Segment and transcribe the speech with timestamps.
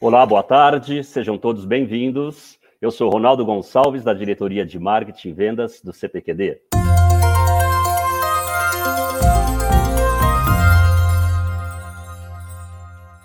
[0.00, 2.56] Olá, boa tarde, sejam todos bem-vindos.
[2.80, 6.62] Eu sou Ronaldo Gonçalves, da diretoria de Marketing e Vendas do CPQD.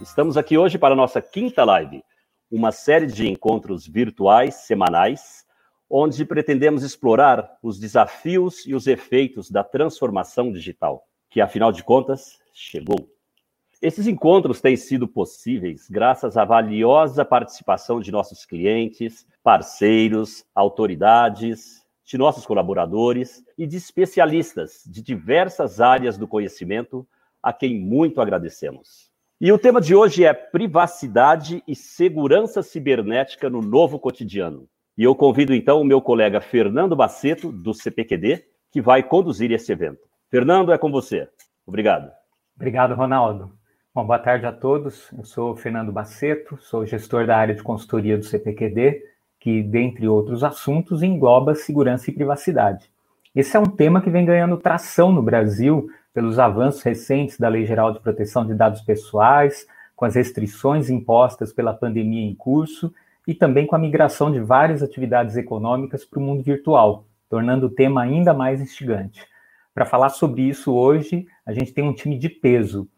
[0.01, 2.03] Estamos aqui hoje para a nossa quinta live,
[2.49, 5.45] uma série de encontros virtuais semanais,
[5.87, 12.39] onde pretendemos explorar os desafios e os efeitos da transformação digital, que afinal de contas
[12.51, 13.12] chegou.
[13.83, 22.17] Esses encontros têm sido possíveis graças à valiosa participação de nossos clientes, parceiros, autoridades, de
[22.17, 27.05] nossos colaboradores e de especialistas de diversas áreas do conhecimento,
[27.41, 29.11] a quem muito agradecemos.
[29.41, 34.65] E o tema de hoje é privacidade e segurança cibernética no novo cotidiano.
[34.97, 39.73] E eu convido então o meu colega Fernando Baceto, do CPQD, que vai conduzir esse
[39.73, 40.07] evento.
[40.31, 41.27] Fernando, é com você.
[41.67, 42.09] Obrigado.
[42.55, 43.61] Obrigado, Ronaldo.
[43.95, 45.11] Bom, boa tarde a todos.
[45.15, 49.03] Eu sou Fernando Baceto, sou gestor da área de consultoria do CPQD,
[49.39, 52.89] que, dentre outros assuntos, engloba segurança e privacidade.
[53.35, 57.67] Esse é um tema que vem ganhando tração no Brasil pelos avanços recentes da Lei
[57.67, 62.91] Geral de Proteção de Dados Pessoais, com as restrições impostas pela pandemia em curso
[63.27, 67.69] e também com a migração de várias atividades econômicas para o mundo virtual, tornando o
[67.69, 69.21] tema ainda mais instigante.
[69.71, 72.89] Para falar sobre isso hoje, a gente tem um time de peso.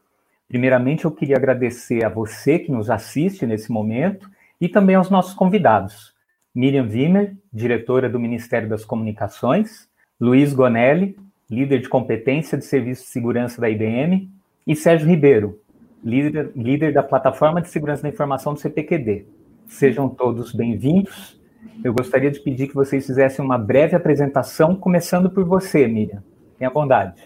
[0.48, 4.30] Primeiramente, eu queria agradecer a você que nos assiste nesse momento
[4.62, 6.14] e também aos nossos convidados.
[6.54, 11.18] Miriam Wimmer, diretora do Ministério das Comunicações, Luiz Gonelli,
[11.50, 14.30] líder de competência de serviço de segurança da IBM,
[14.66, 15.60] e Sérgio Ribeiro,
[16.04, 19.26] líder, líder da plataforma de segurança da informação do CPQD.
[19.68, 21.40] Sejam todos bem-vindos.
[21.84, 26.24] Eu gostaria de pedir que vocês fizessem uma breve apresentação, começando por você, Miriam.
[26.58, 27.22] Tenha bondade.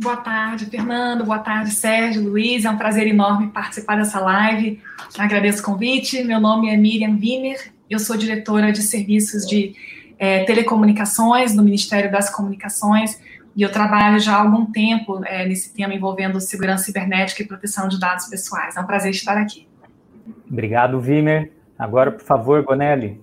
[0.00, 1.26] Boa tarde, Fernando.
[1.26, 2.64] Boa tarde, Sérgio, Luiz.
[2.64, 4.80] É um prazer enorme participar dessa live.
[5.18, 6.24] Agradeço o convite.
[6.24, 7.70] Meu nome é Miriam Wiener.
[7.88, 9.74] Eu sou diretora de serviços de
[10.18, 13.20] é, telecomunicações no Ministério das Comunicações
[13.54, 17.86] e eu trabalho já há algum tempo é, nesse tema envolvendo segurança cibernética e proteção
[17.86, 18.78] de dados pessoais.
[18.78, 19.68] É um prazer estar aqui.
[20.50, 21.52] Obrigado, Vimer.
[21.78, 23.20] Agora, por favor, Gonelli.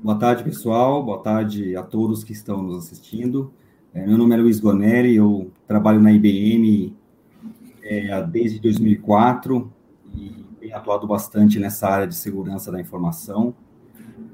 [0.00, 1.02] Boa tarde, pessoal.
[1.02, 3.52] Boa tarde a todos que estão nos assistindo.
[3.94, 6.94] É, meu nome é Luiz Goneri, eu trabalho na IBM
[7.82, 9.72] é, desde 2004
[10.14, 13.54] e tenho atuado bastante nessa área de segurança da informação.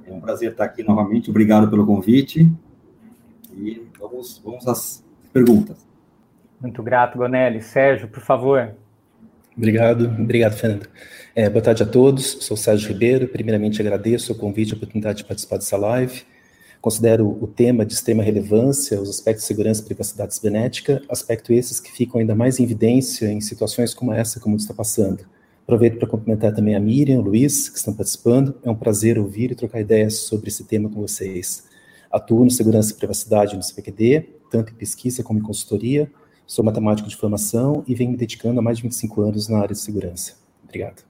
[0.06, 2.50] É um prazer estar aqui novamente, obrigado pelo convite
[3.52, 5.86] e vamos, vamos às perguntas.
[6.60, 7.62] Muito grato, Gonelli.
[7.62, 8.74] Sérgio, por favor.
[9.56, 10.88] Obrigado, obrigado, Fernando.
[11.34, 13.28] É, boa tarde a todos, sou Sérgio Ribeiro.
[13.28, 16.24] Primeiramente, agradeço o convite e a oportunidade de participar dessa live.
[16.84, 21.80] Considero o tema de extrema relevância, os aspectos de segurança e privacidade cibernética, aspectos esses
[21.80, 25.24] que ficam ainda mais em evidência em situações como essa, como está passando.
[25.62, 28.60] Aproveito para cumprimentar também a Miriam, o Luiz, que estão participando.
[28.62, 31.66] É um prazer ouvir e trocar ideias sobre esse tema com vocês.
[32.12, 36.12] Atuo no segurança e privacidade no CPQD, tanto em pesquisa como em consultoria.
[36.46, 39.72] Sou matemático de formação e venho me dedicando há mais de 25 anos na área
[39.72, 40.34] de segurança.
[40.62, 41.02] Obrigado.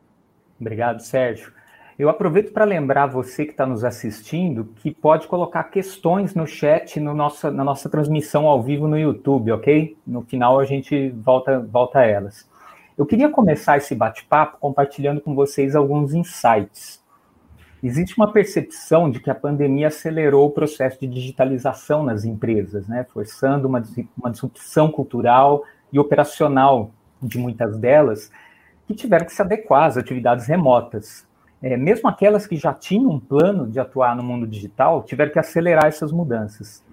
[0.61, 1.53] Obrigado, Sérgio.
[1.97, 6.99] Eu aproveito para lembrar você que está nos assistindo que pode colocar questões no chat
[6.99, 9.97] no nossa, na nossa transmissão ao vivo no YouTube, ok?
[10.05, 12.50] No final a gente volta, volta a elas.
[12.99, 17.00] Eu queria começar esse bate-papo compartilhando com vocês alguns insights.
[17.81, 23.06] Existe uma percepção de que a pandemia acelerou o processo de digitalização nas empresas, né?
[23.12, 23.81] forçando uma,
[24.19, 25.62] uma disrupção cultural
[25.93, 26.91] e operacional
[27.22, 28.32] de muitas delas,
[28.84, 31.25] que tiveram que se adequar às atividades remotas,
[31.64, 35.38] é, mesmo aquelas que já tinham um plano de atuar no mundo digital, tiveram que
[35.38, 36.84] acelerar essas mudanças.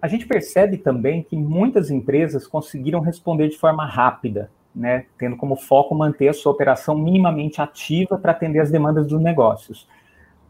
[0.00, 5.56] A gente percebe também que muitas empresas conseguiram responder de forma rápida, né, tendo como
[5.56, 9.88] foco manter a sua operação minimamente ativa para atender as demandas dos negócios.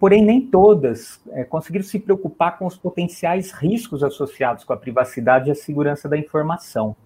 [0.00, 5.48] Porém, nem todas é, conseguiram se preocupar com os potenciais riscos associados com a privacidade
[5.48, 6.96] e a segurança da informação.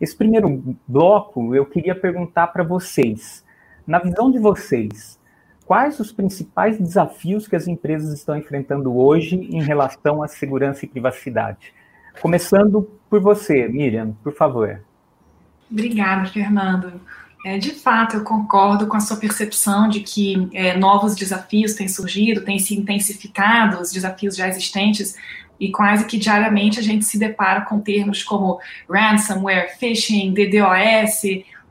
[0.00, 3.44] Esse primeiro bloco, eu queria perguntar para vocês,
[3.84, 5.20] na visão de vocês,
[5.72, 10.88] quais os principais desafios que as empresas estão enfrentando hoje em relação à segurança e
[10.88, 11.72] privacidade?
[12.20, 14.82] Começando por você, Miriam, por favor.
[15.70, 17.00] Obrigada, Fernando.
[17.46, 21.88] É, de fato, eu concordo com a sua percepção de que é, novos desafios têm
[21.88, 25.16] surgido, têm se intensificado, os desafios já existentes,
[25.58, 28.60] e quase que diariamente a gente se depara com termos como
[28.90, 31.22] ransomware, phishing, DDoS,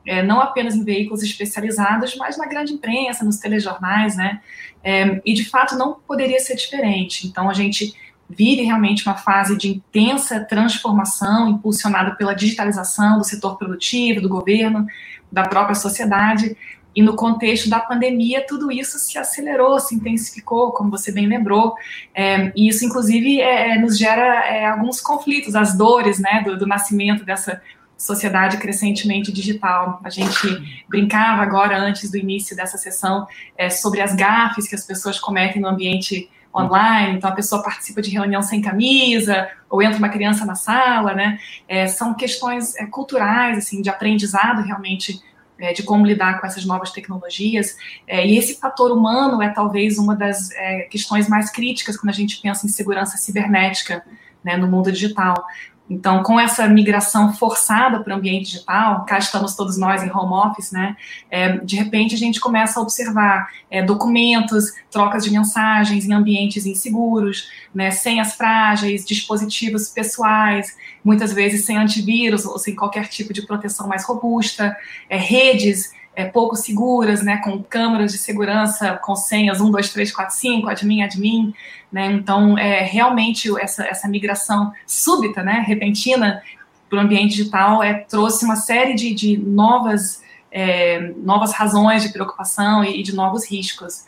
[0.06, 4.40] é, não apenas em veículos especializados, mas na grande imprensa, nos telejornais, né?
[4.82, 7.26] É, e de fato não poderia ser diferente.
[7.26, 7.94] Então a gente
[8.28, 14.86] vive realmente uma fase de intensa transformação impulsionada pela digitalização do setor produtivo, do governo,
[15.30, 16.56] da própria sociedade.
[16.94, 21.74] E no contexto da pandemia, tudo isso se acelerou, se intensificou, como você bem lembrou.
[22.14, 26.58] É, e isso, inclusive, é, é nos gera é, alguns conflitos, as dores né, do,
[26.58, 27.62] do nascimento dessa
[28.02, 30.00] sociedade crescentemente digital.
[30.02, 33.26] A gente brincava agora, antes do início dessa sessão,
[33.56, 38.02] é, sobre as gafes que as pessoas cometem no ambiente online, então a pessoa participa
[38.02, 41.38] de reunião sem camisa, ou entra uma criança na sala, né?
[41.68, 45.22] É, são questões é, culturais, assim, de aprendizado realmente
[45.58, 47.76] é, de como lidar com essas novas tecnologias.
[48.06, 52.14] É, e esse fator humano é talvez uma das é, questões mais críticas quando a
[52.14, 54.04] gente pensa em segurança cibernética
[54.44, 55.46] né, no mundo digital.
[55.92, 60.32] Então, com essa migração forçada para o ambiente digital, cá estamos todos nós em home
[60.32, 60.96] office, né?
[61.30, 66.64] É, de repente a gente começa a observar é, documentos, trocas de mensagens em ambientes
[66.64, 67.90] inseguros, né?
[67.90, 70.74] Senhas frágeis, dispositivos pessoais,
[71.04, 74.74] muitas vezes sem antivírus ou sem qualquer tipo de proteção mais robusta,
[75.10, 80.12] é, redes é, pouco seguras, né, com câmeras de segurança, com senhas 1, 2, 3,
[80.12, 81.54] 4, 5, admin, admin,
[81.90, 86.42] né, então é, realmente essa, essa migração súbita, né, repentina
[86.88, 92.10] para o ambiente digital é, trouxe uma série de, de novas, é, novas razões de
[92.10, 94.04] preocupação e, e de novos riscos.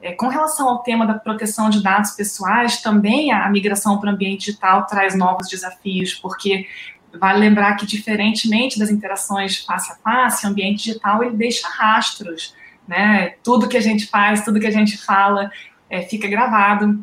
[0.00, 4.12] É, com relação ao tema da proteção de dados pessoais, também a migração para o
[4.12, 6.68] ambiente digital traz novos desafios, porque
[7.12, 12.54] Vale lembrar que, diferentemente das interações face a face, o ambiente digital ele deixa rastros,
[12.86, 13.34] né?
[13.42, 15.50] Tudo que a gente faz, tudo que a gente fala
[15.88, 17.02] é, fica gravado.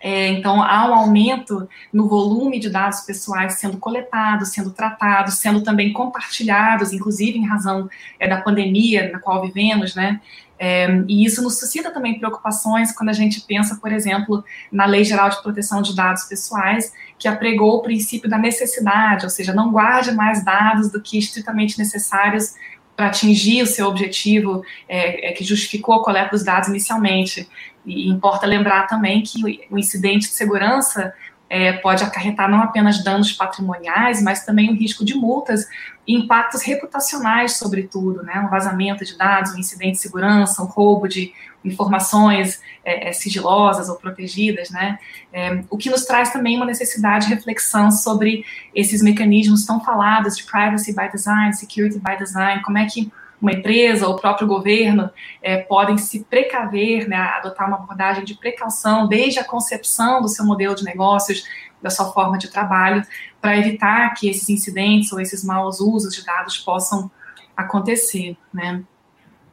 [0.00, 5.62] É, então, há um aumento no volume de dados pessoais sendo coletados, sendo tratados, sendo
[5.62, 10.20] também compartilhados, inclusive em razão é, da pandemia na qual vivemos, né?
[10.58, 15.04] É, e isso nos suscita também preocupações quando a gente pensa, por exemplo, na Lei
[15.04, 19.70] Geral de Proteção de Dados Pessoais, que apregou o princípio da necessidade, ou seja, não
[19.70, 22.54] guarde mais dados do que estritamente necessários
[22.96, 27.48] para atingir o seu objetivo é, é, que justificou a coleta dos dados inicialmente.
[27.86, 29.40] E importa lembrar também que
[29.70, 31.14] o incidente de segurança
[31.50, 35.66] é, pode acarretar não apenas danos patrimoniais, mas também o risco de multas
[36.06, 38.40] e impactos reputacionais, sobretudo, né?
[38.40, 41.32] Um vazamento de dados, um incidente de segurança, um roubo de
[41.64, 44.98] informações é, é, sigilosas ou protegidas, né?
[45.32, 48.44] É, o que nos traz também uma necessidade de reflexão sobre
[48.74, 53.10] esses mecanismos tão falados de privacy by design, security by design, como é que
[53.40, 55.10] uma empresa ou o próprio governo
[55.42, 60.44] é, podem se precaver, né, adotar uma abordagem de precaução desde a concepção do seu
[60.44, 61.44] modelo de negócios,
[61.80, 63.02] da sua forma de trabalho,
[63.40, 67.10] para evitar que esses incidentes ou esses maus usos de dados possam
[67.56, 68.82] acontecer, né?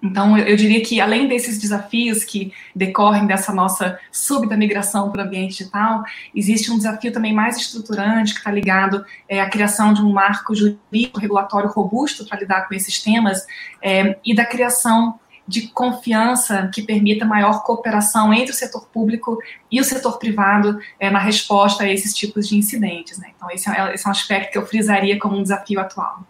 [0.01, 5.25] Então, eu, diria que, além desses desafios que decorrem dessa nossa súbita migração para o
[5.25, 6.03] ambiente digital,
[6.33, 10.53] existe um desafio também mais estruturante que está ligado é, à criação de um marco
[10.53, 13.45] jurídico regulatório robusto para lidar com esses temas
[13.81, 19.37] é, e da criação de confiança que permita maior cooperação entre o setor público
[19.71, 23.19] e o setor privado é, na resposta a esses tipos de incidentes.
[23.19, 23.31] Né?
[23.35, 26.25] Então, esse é, esse é um aspecto que eu frisaria como um desafio atual.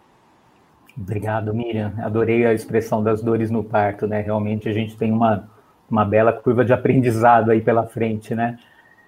[0.96, 1.92] Obrigado, Miriam.
[1.98, 4.22] Adorei a expressão das dores no parto, né?
[4.22, 5.48] Realmente a gente tem uma,
[5.90, 8.58] uma bela curva de aprendizado aí pela frente, né?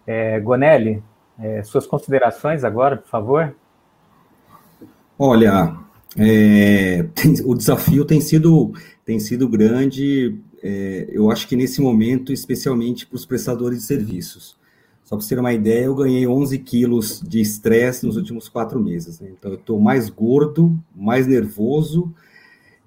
[0.06, 1.02] É, Gonelli,
[1.38, 3.54] é, suas considerações agora, por favor?
[5.18, 5.76] Olha,
[6.16, 8.72] é, tem, o desafio tem sido,
[9.04, 14.57] tem sido grande, é, eu acho que nesse momento, especialmente para os prestadores de serviços.
[15.08, 18.78] Só para você ter uma ideia, eu ganhei 11 quilos de estresse nos últimos quatro
[18.78, 19.18] meses.
[19.18, 19.30] Né?
[19.32, 22.12] Então, eu estou mais gordo, mais nervoso,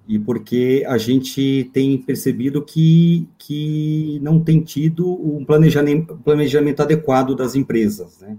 [0.06, 7.34] e porque a gente tem percebido que, que não tem tido um planejamento, planejamento adequado
[7.34, 8.20] das empresas.
[8.20, 8.36] Né?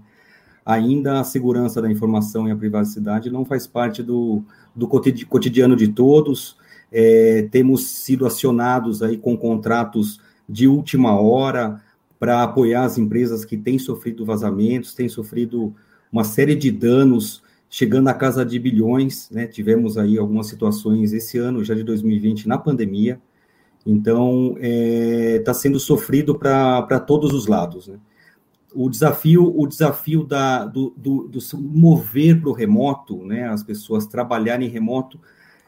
[0.64, 4.42] Ainda a segurança da informação e a privacidade não faz parte do,
[4.74, 6.56] do cotidiano de todos.
[6.90, 11.82] É, temos sido acionados aí com contratos de última hora,
[12.24, 15.74] para apoiar as empresas que têm sofrido vazamentos, têm sofrido
[16.10, 19.46] uma série de danos, chegando à casa de bilhões, né?
[19.46, 23.20] Tivemos aí algumas situações esse ano, já de 2020, na pandemia.
[23.84, 27.98] Então, está é, tá sendo sofrido para todos os lados, né?
[28.74, 33.46] O desafio, o desafio da, do, do, do mover para o remoto, né?
[33.48, 35.20] As pessoas trabalharem remoto,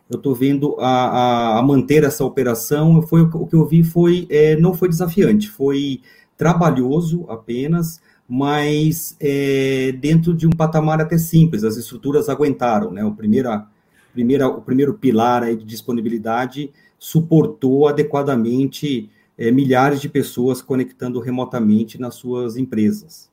[0.09, 3.03] eu estou vendo a, a, a, manter essa operação.
[3.03, 6.01] Foi o que eu vi foi é, não foi desafiante, foi
[6.37, 13.05] trabalhoso apenas, mas é, dentro de um patamar até simples, as estruturas aguentaram, né?
[13.05, 13.66] O, primeira,
[14.12, 22.00] primeira, o primeiro pilar aí de disponibilidade suportou adequadamente é, milhares de pessoas conectando remotamente
[22.00, 23.31] nas suas empresas.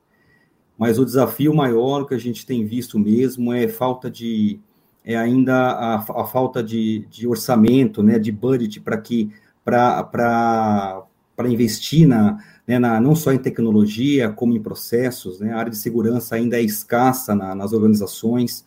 [0.78, 4.60] Mas o desafio maior que a gente tem visto mesmo é falta de
[5.04, 9.30] é ainda a, a falta de, de orçamento, né, de budget para que
[9.62, 11.02] para
[11.42, 15.40] investir na, né, na, não só em tecnologia, como em processos.
[15.40, 15.52] Né?
[15.52, 18.64] A área de segurança ainda é escassa na, nas organizações,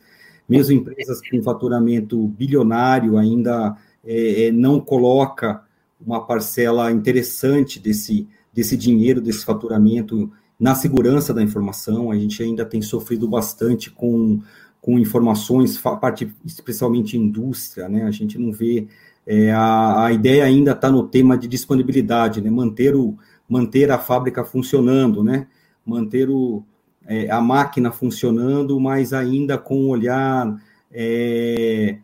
[0.48, 5.62] mesmo empresas com faturamento bilionário ainda é, é, não coloca
[6.06, 12.12] uma parcela interessante desse, desse dinheiro, desse faturamento na segurança da informação.
[12.12, 14.40] A gente ainda tem sofrido bastante com,
[14.80, 18.04] com informações, parte, especialmente indústria, né?
[18.04, 18.88] A gente não vê.
[19.30, 22.50] É, a, a ideia ainda está no tema de disponibilidade, né?
[22.50, 23.18] Manter, o,
[23.48, 25.48] manter a fábrica funcionando, né?
[25.86, 26.64] Manter o,
[27.06, 30.58] é, a máquina funcionando, mas ainda com um olhar
[30.92, 31.98] é,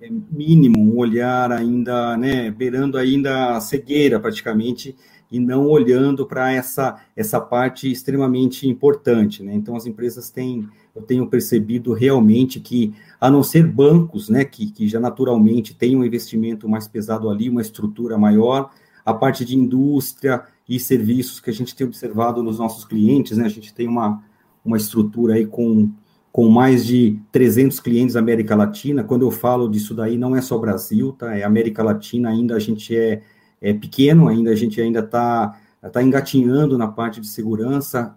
[0.00, 4.94] é, mínimo, um olhar ainda, né, beirando ainda a cegueira praticamente,
[5.30, 9.52] e não olhando para essa, essa parte extremamente importante, né?
[9.54, 14.70] Então as empresas têm, eu tenho percebido realmente que, a não ser bancos, né, que,
[14.70, 18.70] que já naturalmente têm um investimento mais pesado ali, uma estrutura maior,
[19.04, 23.44] a parte de indústria e serviços que a gente tem observado nos nossos clientes, né?
[23.44, 24.20] A gente tem uma,
[24.64, 25.90] uma estrutura aí com
[26.32, 29.02] com mais de 300 clientes da América Latina.
[29.02, 31.34] Quando eu falo disso daí, não é só Brasil, tá?
[31.34, 33.22] É América Latina ainda a gente é,
[33.58, 35.58] é pequeno, ainda a gente ainda está
[35.90, 38.14] tá engatinhando na parte de segurança.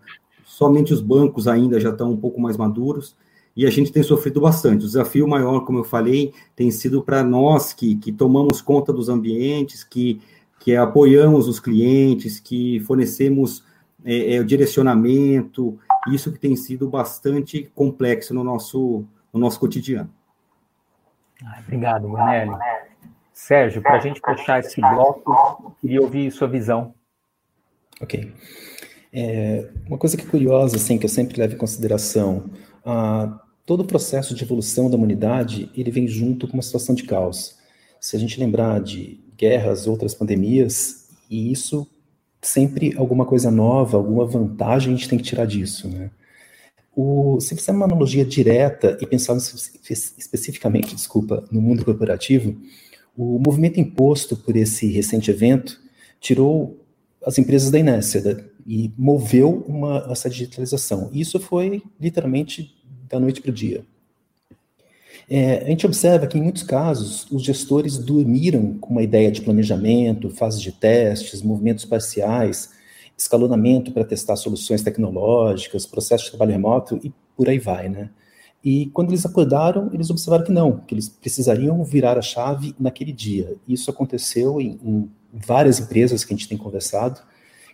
[0.59, 3.15] Somente os bancos ainda já estão um pouco mais maduros
[3.55, 4.83] e a gente tem sofrido bastante.
[4.83, 9.07] O desafio maior, como eu falei, tem sido para nós que, que tomamos conta dos
[9.07, 10.21] ambientes, que,
[10.59, 13.63] que apoiamos os clientes, que fornecemos
[14.03, 20.09] é, é, o direcionamento, isso que tem sido bastante complexo no nosso, no nosso cotidiano.
[21.41, 22.51] Ah, obrigado, Manelli.
[23.31, 26.93] Sérgio, para a gente fechar esse bloco, queria ouvir sua visão.
[28.01, 28.33] Ok.
[29.11, 32.45] É, uma coisa que é curiosa, assim, que eu sempre levo em consideração,
[32.85, 37.03] ah, todo o processo de evolução da humanidade, ele vem junto com uma situação de
[37.03, 37.55] caos.
[37.99, 41.87] Se a gente lembrar de guerras, outras pandemias, e isso
[42.41, 46.09] sempre alguma coisa nova, alguma vantagem a gente tem que tirar disso, né?
[46.95, 52.57] O, se fizer uma analogia direta e pensar especificamente, desculpa, no mundo corporativo,
[53.15, 55.79] o movimento imposto por esse recente evento
[56.19, 56.78] tirou
[57.25, 61.09] as empresas da inércia e moveu uma, essa digitalização.
[61.13, 62.75] Isso foi literalmente
[63.09, 63.83] da noite para o dia.
[65.29, 69.41] É, a gente observa que, em muitos casos, os gestores dormiram com uma ideia de
[69.41, 72.71] planejamento, fases de testes, movimentos parciais,
[73.15, 78.09] escalonamento para testar soluções tecnológicas, processo de trabalho remoto e por aí vai, né?
[78.63, 83.13] E quando eles acordaram, eles observaram que não, que eles precisariam virar a chave naquele
[83.13, 83.55] dia.
[83.67, 87.21] Isso aconteceu em, em várias empresas que a gente tem conversado,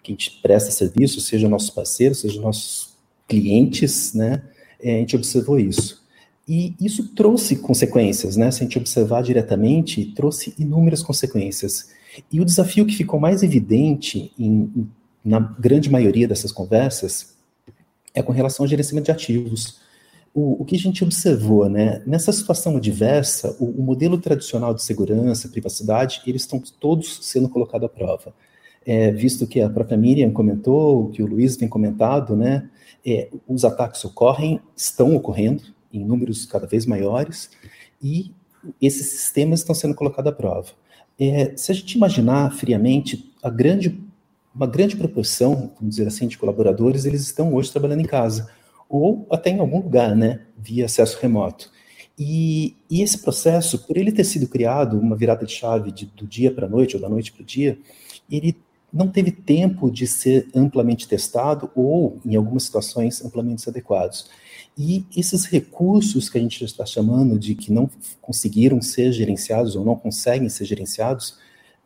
[0.03, 2.95] que a gente presta serviço, seja nossos parceiros, seja nossos
[3.27, 4.43] clientes, né?
[4.79, 6.03] É, a gente observou isso.
[6.47, 8.51] E isso trouxe consequências, né?
[8.51, 11.89] Se a gente observar diretamente, trouxe inúmeras consequências.
[12.31, 14.87] E o desafio que ficou mais evidente em,
[15.23, 17.35] na grande maioria dessas conversas
[18.13, 19.79] é com relação ao gerenciamento de ativos.
[20.35, 22.03] O, o que a gente observou, né?
[22.05, 27.85] Nessa situação adversa, o, o modelo tradicional de segurança, privacidade, eles estão todos sendo colocados
[27.85, 28.33] à prova.
[28.85, 32.69] É, visto que a própria Miriam comentou, que o Luiz tem comentado, né?
[33.05, 35.63] É, os ataques ocorrem, estão ocorrendo,
[35.93, 37.49] em números cada vez maiores,
[38.03, 38.31] e
[38.81, 40.67] esses sistemas estão sendo colocados à prova.
[41.17, 43.97] É, se a gente imaginar friamente, a grande,
[44.53, 48.49] uma grande proporção, vamos dizer assim, de colaboradores, eles estão hoje trabalhando em casa,
[48.89, 51.71] ou até em algum lugar, né, via acesso remoto.
[52.17, 56.25] E, e esse processo, por ele ter sido criado, uma virada de chave de, do
[56.25, 57.77] dia para a noite, ou da noite para o dia,
[58.31, 58.55] ele
[58.91, 64.29] não teve tempo de ser amplamente testado, ou, em algumas situações, amplamente adequados.
[64.77, 67.89] E esses recursos que a gente está chamando de que não
[68.21, 71.37] conseguiram ser gerenciados ou não conseguem ser gerenciados,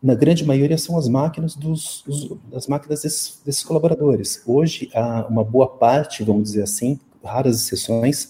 [0.02, 4.42] na grande maioria são as máquinas dos, os, das máquinas desses, desses, colaboradores.
[4.46, 8.30] Hoje, há uma boa parte, vamos dizer assim, raras exceções,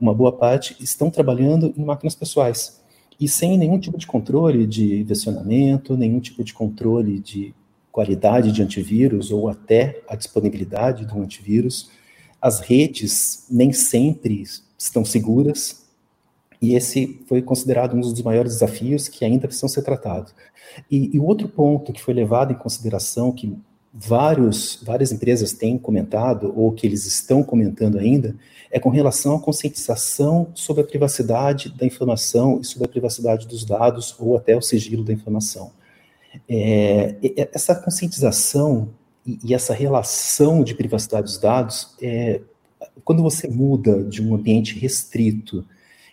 [0.00, 2.80] uma boa parte estão trabalhando em máquinas pessoais
[3.20, 7.52] e sem nenhum tipo de controle de versionamento, nenhum tipo de controle de
[7.90, 11.90] qualidade de antivírus ou até a disponibilidade do antivírus
[12.40, 14.44] as redes nem sempre
[14.78, 15.77] estão seguras,
[16.60, 20.34] e esse foi considerado um dos maiores desafios que ainda precisam ser tratados.
[20.90, 23.56] E, o outro ponto que foi levado em consideração, que
[23.92, 28.34] vários, várias empresas têm comentado, ou que eles estão comentando ainda,
[28.70, 33.64] é com relação à conscientização sobre a privacidade da informação e sobre a privacidade dos
[33.64, 35.70] dados, ou até o sigilo da informação.
[36.48, 37.16] É,
[37.52, 38.90] essa conscientização
[39.24, 42.40] e, e essa relação de privacidade dos dados, é,
[43.04, 45.64] quando você muda de um ambiente restrito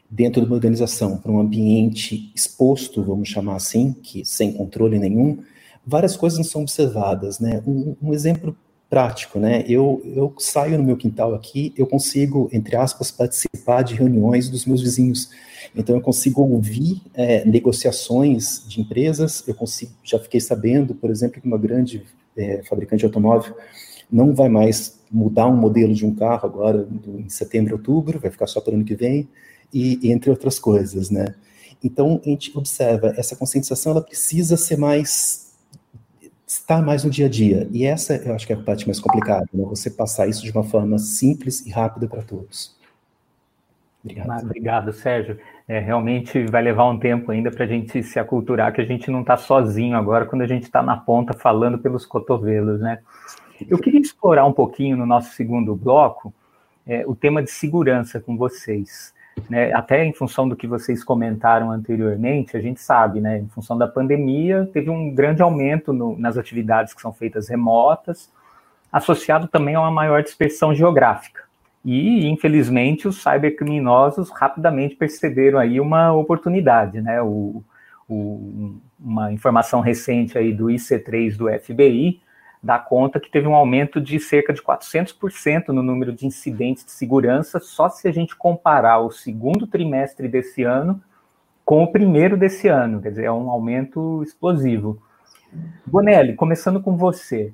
[0.09, 5.39] dentro de uma organização para um ambiente exposto, vamos chamar assim, que sem controle nenhum,
[5.85, 7.61] várias coisas não são observadas, né?
[7.65, 8.55] Um, um, exemplo
[8.89, 9.63] prático, né?
[9.67, 14.65] Eu, eu saio no meu quintal aqui, eu consigo, entre aspas, participar de reuniões dos
[14.65, 15.29] meus vizinhos.
[15.75, 21.41] Então, eu consigo ouvir é, negociações de empresas, eu consigo, já fiquei sabendo, por exemplo,
[21.41, 22.03] que uma grande
[22.37, 23.55] é, fabricante de automóvel
[24.11, 28.47] não vai mais mudar um modelo de um carro agora em setembro, outubro, vai ficar
[28.47, 29.27] só para o ano que vem,
[29.73, 31.35] e, entre outras coisas, né?
[31.83, 35.53] Então, a gente observa, essa conscientização, ela precisa ser mais,
[36.47, 38.99] estar mais no dia a dia, e essa eu acho que é a parte mais
[38.99, 39.63] complicada, né?
[39.65, 42.75] Você passar isso de uma forma simples e rápida para todos.
[44.03, 44.29] Obrigado.
[44.29, 45.39] Ah, obrigado, Sérgio.
[45.67, 49.09] É, realmente vai levar um tempo ainda para a gente se aculturar que a gente
[49.09, 52.99] não está sozinho agora quando a gente está na ponta falando pelos cotovelos, né?
[53.67, 56.31] Eu queria explorar um pouquinho no nosso segundo bloco
[56.85, 59.13] é, o tema de segurança com vocês.
[59.49, 59.73] Né?
[59.73, 63.39] Até em função do que vocês comentaram anteriormente, a gente sabe, né?
[63.39, 68.31] Em função da pandemia, teve um grande aumento no, nas atividades que são feitas remotas,
[68.91, 71.43] associado também a uma maior dispersão geográfica.
[71.83, 77.21] E, infelizmente, os cybercriminosos rapidamente perceberam aí uma oportunidade, né?
[77.21, 77.63] O,
[78.09, 82.21] o, uma informação recente aí do IC3 do FBI
[82.65, 86.89] dá conta que teve um aumento de cerca de 400% no número de incidentes de
[86.89, 90.99] segurança, só se a gente comparar o segundo trimestre desse ano
[91.63, 94.99] com o primeiro desse ano, quer dizer, é um aumento explosivo.
[95.85, 97.53] Bonelli, começando com você,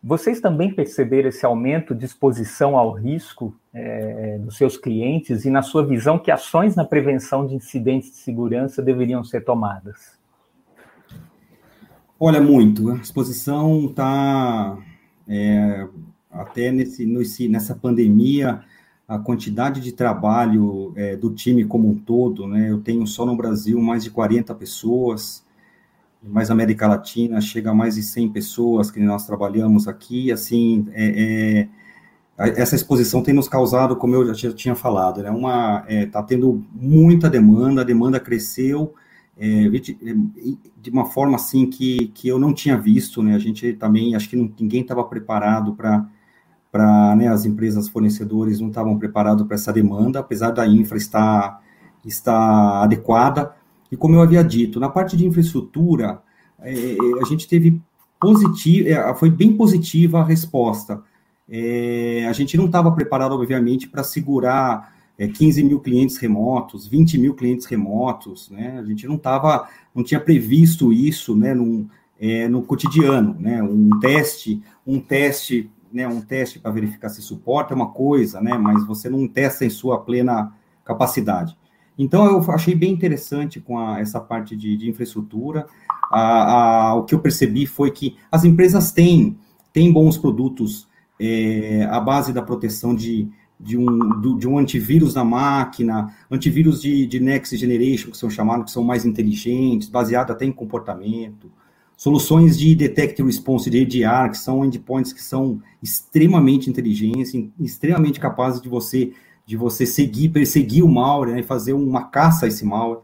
[0.00, 5.62] vocês também perceberam esse aumento de exposição ao risco é, dos seus clientes e, na
[5.62, 10.21] sua visão, que ações na prevenção de incidentes de segurança deveriam ser tomadas?
[12.24, 12.88] Olha, muito.
[12.92, 14.78] A exposição está
[15.26, 15.88] é,
[16.30, 18.60] até nesse, nesse, nessa pandemia,
[19.08, 22.70] a quantidade de trabalho é, do time como um todo, né?
[22.70, 25.44] Eu tenho só no Brasil mais de 40 pessoas,
[26.22, 31.68] mais América Latina chega a mais de 100 pessoas que nós trabalhamos aqui, assim, é,
[32.38, 36.22] é, essa exposição tem nos causado, como eu já tinha falado, né, uma, está é,
[36.22, 38.94] tendo muita demanda, a demanda cresceu
[39.44, 39.98] é, de,
[40.80, 44.28] de, uma forma assim que, que eu não tinha visto, né, a gente também, acho
[44.28, 46.06] que não, ninguém estava preparado para
[46.70, 51.60] para né, as empresas fornecedores não estavam preparados para essa demanda, apesar da infra estar,
[52.02, 53.54] estar adequada,
[53.90, 56.22] e como eu havia dito, na parte de infraestrutura,
[56.60, 57.78] é, é a gente teve
[58.18, 61.02] positivo, é, foi bem positiva a resposta.
[61.46, 67.18] É, a gente não estava preparado, obviamente, para segurar é, 15 mil clientes remotos, 20
[67.18, 68.78] mil clientes remotos, né?
[68.78, 71.54] A gente não estava, não tinha previsto isso, né?
[71.54, 73.62] Num, é, no cotidiano, né?
[73.62, 76.06] Um teste, um teste, né?
[76.08, 78.56] Um teste para verificar se suporta é uma coisa, né?
[78.56, 80.52] Mas você não testa em sua plena
[80.84, 81.56] capacidade.
[81.98, 85.66] Então, eu achei bem interessante com a, essa parte de, de infraestrutura.
[86.10, 89.38] A, a, o que eu percebi foi que as empresas têm,
[89.72, 90.88] têm bons produtos
[91.20, 93.28] é, à base da proteção de,
[93.62, 98.28] de, um, do, de um antivírus na máquina, antivírus de, de Next Generation, que são
[98.28, 101.50] chamados, que são mais inteligentes, baseado até em comportamento.
[101.96, 108.60] Soluções de Detect Response de EDR, que são endpoints que são extremamente inteligentes, extremamente capazes
[108.60, 109.12] de você
[109.44, 113.00] de você seguir, perseguir o malware, né, e fazer uma caça a esse malware.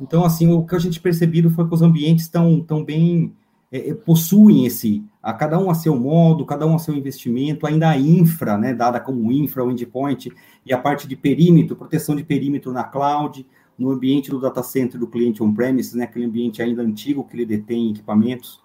[0.00, 3.32] Então, assim, o que a gente percebido foi que os ambientes estão tão bem,
[3.70, 7.66] é, é, possuem esse, a cada um a seu modo, cada um a seu investimento,
[7.66, 10.32] ainda a infra, né, dada como infra, o endpoint,
[10.64, 13.46] e a parte de perímetro, proteção de perímetro na cloud,
[13.78, 17.46] no ambiente do data center do cliente on-premise, né, aquele ambiente ainda antigo que ele
[17.46, 18.60] detém equipamentos.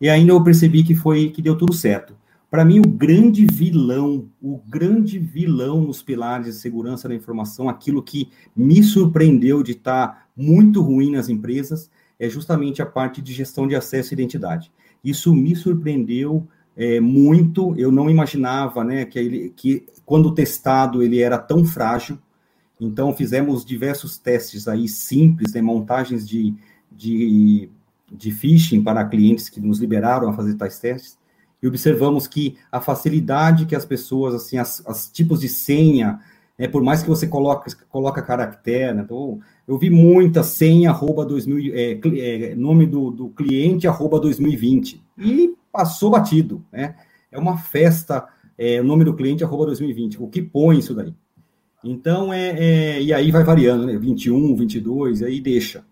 [0.00, 2.14] E ainda eu percebi que foi que deu tudo certo.
[2.50, 8.02] Para mim, o grande vilão, o grande vilão nos pilares de segurança da informação, aquilo
[8.02, 11.88] que me surpreendeu de estar tá muito ruim nas empresas,
[12.20, 14.70] é justamente a parte de gestão de acesso e identidade.
[15.02, 17.74] Isso me surpreendeu é, muito.
[17.78, 22.18] Eu não imaginava, né, que, ele, que quando testado ele era tão frágil.
[22.78, 26.54] Então fizemos diversos testes aí simples, né, montagens de,
[26.92, 27.70] de,
[28.12, 31.18] de phishing para clientes que nos liberaram a fazer tais testes
[31.62, 36.20] e observamos que a facilidade que as pessoas, assim, as, as tipos de senha,
[36.60, 41.24] é, por mais que você coloque, coloca caractere, né, então, eu vi muita senha, arroba
[41.24, 46.96] 2000, é, é, nome do, do cliente, arroba 2020, e passou batido, né?
[47.32, 51.14] É uma festa, é, nome do cliente, arroba 2020, o que põe isso daí?
[51.82, 53.96] Então, é, é, e aí vai variando, né?
[53.96, 55.82] 21, 22, aí deixa.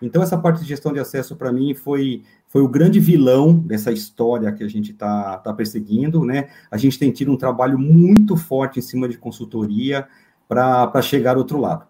[0.00, 3.90] Então, essa parte de gestão de acesso, para mim, foi, foi o grande vilão dessa
[3.90, 6.48] história que a gente está tá perseguindo, né?
[6.70, 10.06] A gente tem tido um trabalho muito forte em cima de consultoria
[10.48, 11.86] para chegar ao outro lado.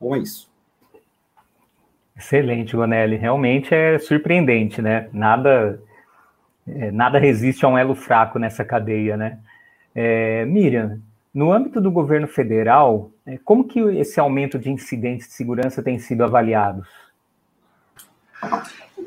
[0.00, 0.48] Bom, é isso.
[2.16, 3.16] Excelente, Gonelli.
[3.16, 5.08] Realmente é surpreendente, né?
[5.12, 5.80] Nada
[6.66, 9.38] É, nada resiste a um elo fraco nessa cadeia, né?
[9.94, 11.00] É, Miriam,
[11.32, 15.98] no âmbito do governo federal, é, como que esse aumento de incidentes de segurança tem
[15.98, 16.82] sido avaliado?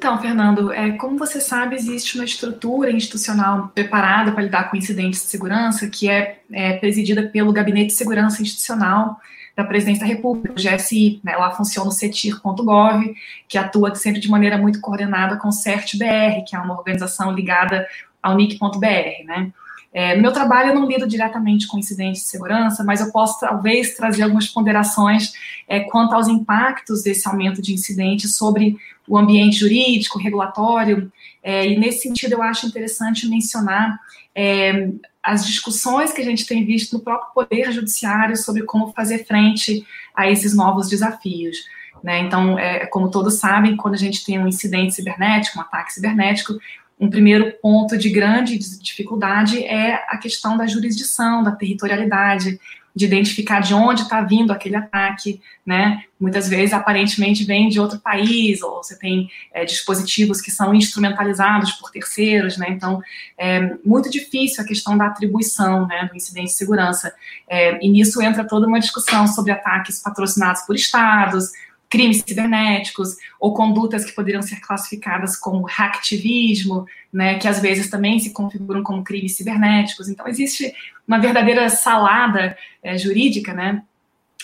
[0.01, 5.21] Então, Fernando, é, como você sabe, existe uma estrutura institucional preparada para lidar com incidentes
[5.21, 9.19] de segurança, que é, é presidida pelo Gabinete de Segurança Institucional
[9.55, 11.21] da Presidência da República, o GSI.
[11.23, 13.15] Né, lá funciona o cetir.gov,
[13.47, 17.87] que atua sempre de maneira muito coordenada com o CERT-BR, que é uma organização ligada
[18.23, 19.51] ao NIC.br, né?
[19.93, 23.93] É, meu trabalho, eu não lido diretamente com incidentes de segurança, mas eu posso talvez
[23.93, 25.34] trazer algumas ponderações
[25.67, 28.77] é, quanto aos impactos desse aumento de incidentes sobre
[29.08, 31.12] o ambiente jurídico, regulatório,
[31.43, 33.99] é, e nesse sentido eu acho interessante mencionar
[34.34, 34.89] é,
[35.21, 39.86] as discussões que a gente tem visto no próprio Poder Judiciário sobre como fazer frente
[40.15, 41.58] a esses novos desafios.
[42.04, 42.19] Né?
[42.19, 46.58] Então, é, como todos sabem, quando a gente tem um incidente cibernético, um ataque cibernético,
[47.01, 52.59] um primeiro ponto de grande dificuldade é a questão da jurisdição, da territorialidade,
[52.95, 56.03] de identificar de onde está vindo aquele ataque, né?
[56.19, 61.71] Muitas vezes, aparentemente, vem de outro país, ou você tem é, dispositivos que são instrumentalizados
[61.71, 62.67] por terceiros, né?
[62.69, 63.01] Então,
[63.37, 67.11] é muito difícil a questão da atribuição, né, do incidente de segurança.
[67.49, 71.49] É, e nisso entra toda uma discussão sobre ataques patrocinados por estados,
[71.91, 78.17] crimes cibernéticos ou condutas que poderiam ser classificadas como hacktivismo, né, que às vezes também
[78.17, 80.08] se configuram como crimes cibernéticos.
[80.08, 80.73] Então, existe
[81.06, 83.84] uma verdadeira salada é, jurídica, né?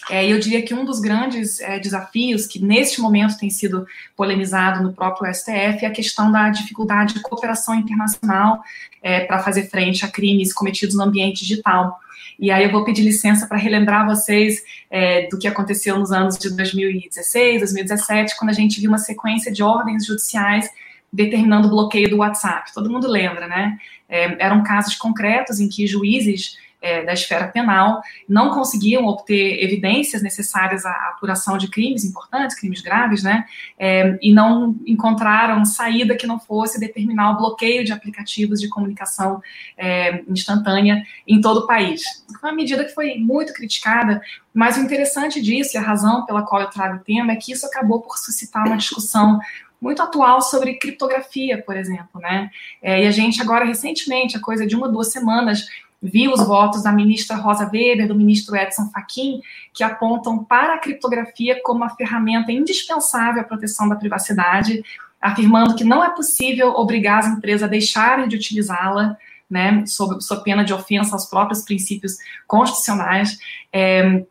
[0.09, 4.81] É, eu diria que um dos grandes é, desafios que neste momento tem sido polemizado
[4.81, 8.61] no próprio STF é a questão da dificuldade de cooperação internacional
[9.01, 11.99] é, para fazer frente a crimes cometidos no ambiente digital.
[12.39, 16.37] E aí eu vou pedir licença para relembrar vocês é, do que aconteceu nos anos
[16.37, 20.69] de 2016, 2017, quando a gente viu uma sequência de ordens judiciais
[21.11, 22.71] determinando o bloqueio do WhatsApp.
[22.73, 23.77] Todo mundo lembra, né?
[24.07, 30.21] É, eram casos concretos em que juízes é, da esfera penal não conseguiam obter evidências
[30.21, 33.45] necessárias à apuração de crimes importantes, crimes graves, né?
[33.77, 39.41] É, e não encontraram saída que não fosse determinar o bloqueio de aplicativos de comunicação
[39.77, 42.03] é, instantânea em todo o país.
[42.41, 44.21] Uma medida que foi muito criticada,
[44.53, 47.51] mas o interessante disso e a razão pela qual eu trago o tema é que
[47.51, 49.39] isso acabou por suscitar uma discussão
[49.79, 52.49] muito atual sobre criptografia, por exemplo, né?
[52.81, 55.67] É, e a gente agora recentemente, a coisa de uma duas semanas,
[56.01, 59.41] viu os votos da ministra Rosa Weber, do ministro Edson Fachin,
[59.73, 64.83] que apontam para a criptografia como uma ferramenta indispensável à proteção da privacidade,
[65.21, 69.17] afirmando que não é possível obrigar as empresas a deixarem de utilizá-la,
[69.49, 73.39] né, sob, sob pena de ofensa aos próprios princípios constitucionais.
[73.73, 74.23] É,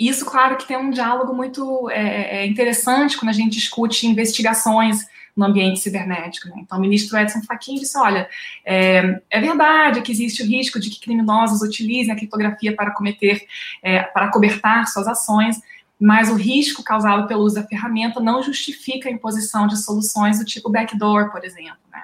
[0.00, 5.06] isso, claro, que tem um diálogo muito é, é interessante quando a gente discute investigações
[5.38, 6.48] no ambiente cibernético.
[6.48, 6.56] Né?
[6.58, 8.28] Então, o ministro Edson Fachin disse: olha,
[8.64, 13.46] é, é, verdade que existe o risco de que criminosos utilizem a criptografia para cometer,
[13.80, 15.60] é, para cobertar suas ações,
[16.00, 20.44] mas o risco causado pelo uso da ferramenta não justifica a imposição de soluções do
[20.44, 21.78] tipo backdoor, por exemplo.
[21.92, 22.02] Né?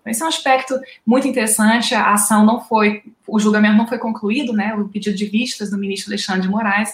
[0.00, 1.94] Então, esse é um aspecto muito interessante.
[1.94, 4.74] A ação não foi, o julgamento não foi concluído, né?
[4.74, 6.90] O pedido de vistas do ministro Alexandre de Moraes,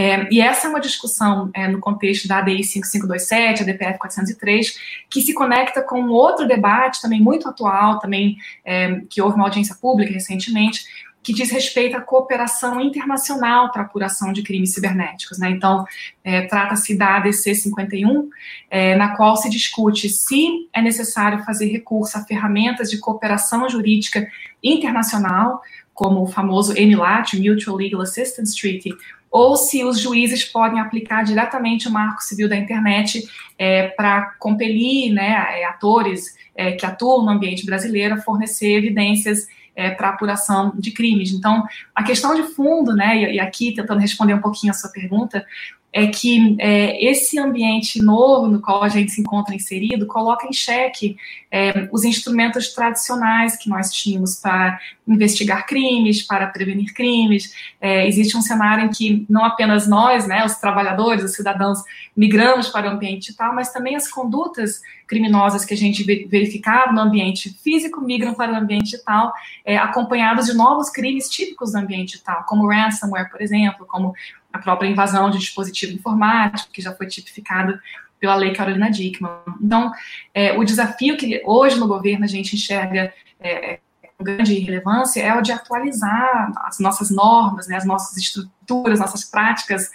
[0.00, 4.78] é, e essa é uma discussão é, no contexto da ADI 5527, a DPF 403,
[5.10, 9.74] que se conecta com outro debate também muito atual, também é, que houve uma audiência
[9.74, 10.84] pública recentemente,
[11.20, 15.36] que diz respeito à cooperação internacional para apuração de crimes cibernéticos.
[15.36, 15.50] Né?
[15.50, 15.84] Então,
[16.22, 18.30] é, trata-se da ADC 51,
[18.70, 24.28] é, na qual se discute se é necessário fazer recurso a ferramentas de cooperação jurídica
[24.62, 25.60] internacional,
[25.92, 28.94] como o famoso MLAT, Mutual Legal Assistance Treaty,
[29.30, 35.12] ou se os juízes podem aplicar diretamente o marco civil da internet é, para compelir
[35.12, 40.72] né, é, atores é, que atuam no ambiente brasileiro a fornecer evidências é, para apuração
[40.76, 41.30] de crimes.
[41.30, 41.64] Então,
[41.94, 45.46] a questão de fundo, né, e, e aqui tentando responder um pouquinho a sua pergunta,
[45.92, 50.52] é que é, esse ambiente novo no qual a gente se encontra inserido coloca em
[50.52, 51.16] xeque
[51.50, 57.54] é, os instrumentos tradicionais que nós tínhamos para investigar crimes, para prevenir crimes.
[57.80, 61.78] É, existe um cenário em que não apenas nós, né, os trabalhadores, os cidadãos,
[62.14, 67.00] migramos para o ambiente digital, mas também as condutas criminosas que a gente verificava no
[67.00, 69.32] ambiente físico migram para o ambiente digital,
[69.64, 74.14] é, acompanhados de novos crimes típicos do ambiente digital, como ransomware, por exemplo, como
[74.58, 77.78] a própria invasão de dispositivo informático, que já foi tipificado
[78.18, 79.32] pela Lei Carolina Dickmann.
[79.62, 79.92] Então,
[80.34, 83.78] é, o desafio que hoje no governo a gente enxerga é,
[84.16, 89.24] com grande relevância é o de atualizar as nossas normas, né, as nossas estruturas, nossas
[89.24, 89.90] práticas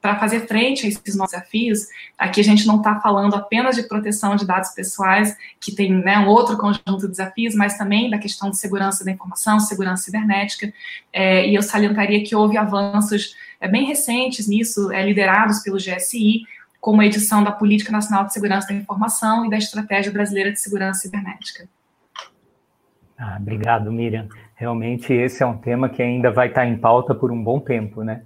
[0.00, 1.86] para fazer frente a esses nossos desafios,
[2.18, 6.18] aqui a gente não está falando apenas de proteção de dados pessoais, que tem né,
[6.18, 10.70] um outro conjunto de desafios, mas também da questão de segurança da informação, segurança cibernética,
[11.10, 16.42] é, e eu salientaria que houve avanços é, bem recentes nisso, é, liderados pelo GSI,
[16.78, 20.60] como a edição da Política Nacional de Segurança da Informação e da Estratégia Brasileira de
[20.60, 21.66] Segurança Cibernética.
[23.16, 24.28] Ah, obrigado, Miriam.
[24.54, 28.02] Realmente esse é um tema que ainda vai estar em pauta por um bom tempo,
[28.02, 28.22] né?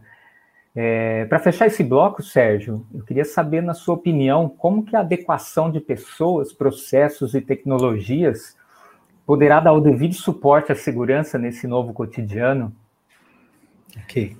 [0.74, 5.00] É, Para fechar esse bloco, Sérgio, eu queria saber, na sua opinião, como que a
[5.00, 8.56] adequação de pessoas, processos e tecnologias
[9.24, 12.74] poderá dar o devido suporte à segurança nesse novo cotidiano?
[14.02, 14.36] Ok.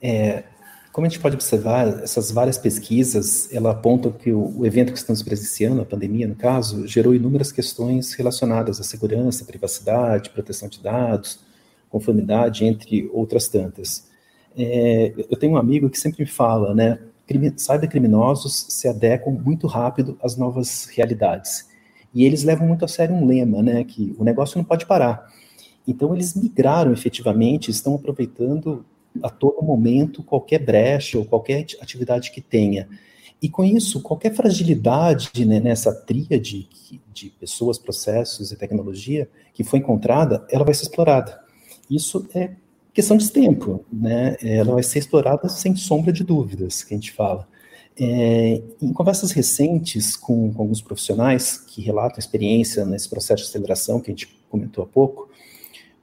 [0.00, 0.44] É,
[0.92, 4.98] como a gente pode observar, essas várias pesquisas, ela apontam que o, o, evento que
[4.98, 10.82] estamos presenciando, a pandemia no caso, gerou inúmeras questões relacionadas à segurança, privacidade, proteção de
[10.82, 11.40] dados,
[11.88, 14.08] conformidade, entre outras tantas.
[14.56, 16.98] É, eu tenho um amigo que sempre me fala, né,
[17.56, 21.68] cybercriminosos se adequam muito rápido às novas realidades.
[22.12, 25.24] E eles levam muito a sério um lema, né, que o negócio não pode parar.
[25.86, 28.84] Então, eles migraram efetivamente, estão aproveitando
[29.22, 32.88] a todo momento qualquer brecha ou qualquer atividade que tenha.
[33.42, 36.68] E com isso, qualquer fragilidade né, nessa tríade
[37.12, 41.40] de pessoas, processos e tecnologia que foi encontrada, ela vai ser explorada.
[41.90, 42.52] Isso é
[42.92, 44.36] questão de tempo, né?
[44.42, 47.48] Ela vai ser explorada sem sombra de dúvidas, que a gente fala.
[47.98, 54.00] É, em conversas recentes com, com, alguns profissionais que relatam experiência nesse processo de aceleração
[54.00, 55.29] que a gente comentou há pouco,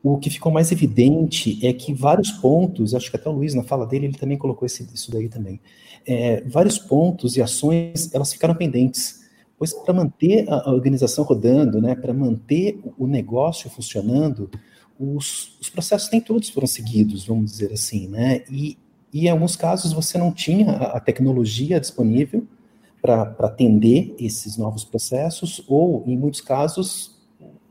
[0.03, 3.63] o que ficou mais evidente é que vários pontos, acho que até o Luiz na
[3.63, 5.59] fala dele, ele também colocou esse, isso daí também,
[6.05, 11.95] é, vários pontos e ações, elas ficaram pendentes, pois para manter a organização rodando, né,
[11.95, 14.49] para manter o negócio funcionando,
[14.99, 18.77] os, os, processos nem todos foram seguidos, vamos dizer assim, né, e,
[19.11, 22.47] e em alguns casos você não tinha a, a tecnologia disponível
[23.01, 27.16] para atender esses novos processos, ou em muitos casos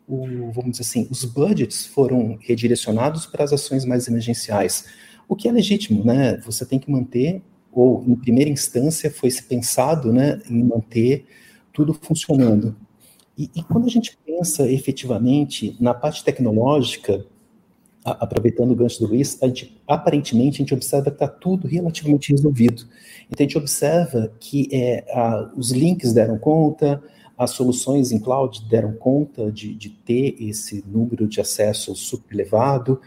[0.09, 4.87] o, vamos dizer assim, os budgets foram redirecionados para as ações mais emergenciais,
[5.29, 6.37] o que é legítimo, né?
[6.45, 7.43] Você tem que manter,
[7.73, 11.27] ou em primeira instância foi se pensado, né, em manter
[11.73, 12.77] tudo funcionando.
[13.37, 17.27] E, e quando a gente pensa efetivamente na parte tecnológica,
[18.03, 22.31] aproveitando o gancho do Luiz, a gente, aparentemente a gente observa que está tudo relativamente
[22.31, 22.85] resolvido.
[23.29, 27.03] Então a gente observa que é, a, os links deram conta,
[27.37, 33.01] as soluções em cloud deram conta de, de ter esse número de acesso super elevado.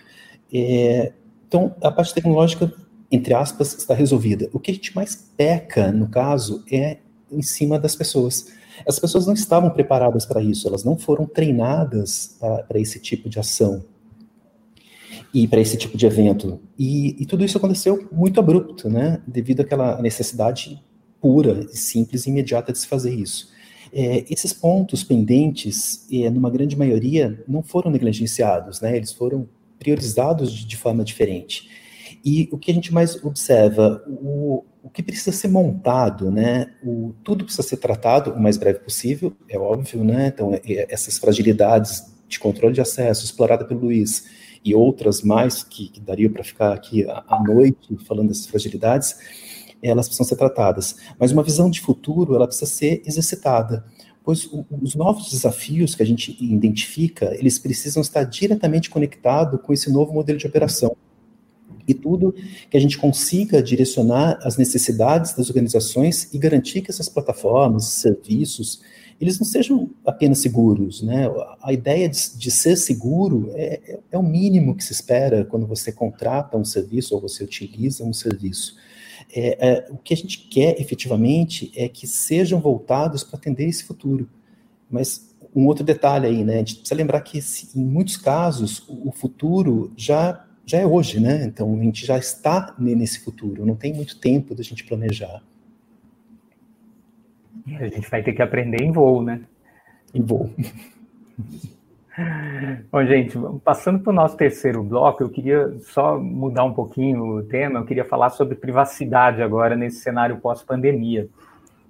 [0.54, 1.14] É,
[1.48, 2.72] então, a parte tecnológica,
[3.12, 4.50] entre aspas, está resolvida.
[4.54, 6.98] O que a gente mais peca, no caso, é
[7.32, 8.48] em cima das pessoas.
[8.88, 13.40] As pessoas não estavam preparadas para isso, elas não foram treinadas para esse tipo de
[13.40, 13.84] ação
[15.34, 16.60] e para esse tipo de evento.
[16.78, 19.22] E, e, tudo isso aconteceu muito abrupto, né?
[19.28, 20.82] Devido àquela necessidade
[21.22, 23.50] pura, simples e imediata de se fazer isso.
[23.92, 28.96] É, esses pontos pendentes, é, numa grande maioria, não foram negligenciados, né?
[28.96, 29.48] Eles foram
[29.80, 31.70] priorizados de, de forma diferente.
[32.24, 36.72] E o que a gente mais observa, o, o que precisa ser montado, né?
[36.84, 40.28] O, tudo precisa ser tratado o mais breve possível, é óbvio, né?
[40.28, 44.26] Então, é, é essas fragilidades de controle de acesso explorada pelo Luiz
[44.64, 49.18] e outras mais que, que daria para ficar aqui à noite falando dessas fragilidades,
[49.82, 50.96] elas precisam ser tratadas.
[51.20, 53.86] Mas uma visão de futuro, ela precisa ser exercitada,
[54.24, 54.50] pois
[54.82, 60.14] os novos desafios que a gente identifica, eles precisam estar diretamente conectados com esse novo
[60.14, 60.96] modelo de operação.
[61.88, 62.36] E tudo
[62.70, 68.82] que a gente consiga direcionar as necessidades das organizações e garantir que essas plataformas, serviços,
[69.20, 71.26] eles não sejam apenas seguros, né?
[71.62, 75.68] A ideia de, de ser seguro é, é, é, o mínimo que se espera quando
[75.68, 78.78] você contrata um serviço ou você utiliza um serviço.
[79.32, 83.84] É, é, o que a gente quer efetivamente é que sejam voltados para atender esse
[83.84, 84.28] futuro.
[84.90, 86.56] Mas um outro detalhe aí, né?
[86.56, 87.40] A gente precisa lembrar que
[87.76, 91.46] em muitos casos o futuro já já é hoje, né?
[91.46, 93.66] Então a gente já está nesse futuro.
[93.66, 95.42] Não tem muito tempo da gente planejar.
[97.66, 99.42] A gente vai ter que aprender em voo, né?
[100.14, 100.52] Em voo.
[102.92, 107.44] Bom, gente, passando para o nosso terceiro bloco, eu queria só mudar um pouquinho o
[107.44, 111.28] tema, eu queria falar sobre privacidade agora nesse cenário pós-pandemia.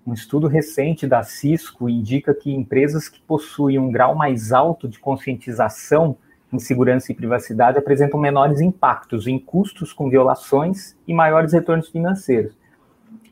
[0.06, 5.00] Um estudo recente da Cisco indica que empresas que possuem um grau mais alto de
[5.00, 6.18] conscientização
[6.52, 12.59] em segurança e privacidade apresentam menores impactos em custos com violações e maiores retornos financeiros.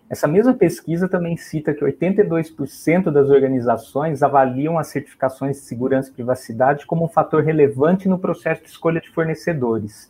[0.09, 6.13] Essa mesma pesquisa também cita que 82% das organizações avaliam as certificações de segurança e
[6.13, 10.09] privacidade como um fator relevante no processo de escolha de fornecedores.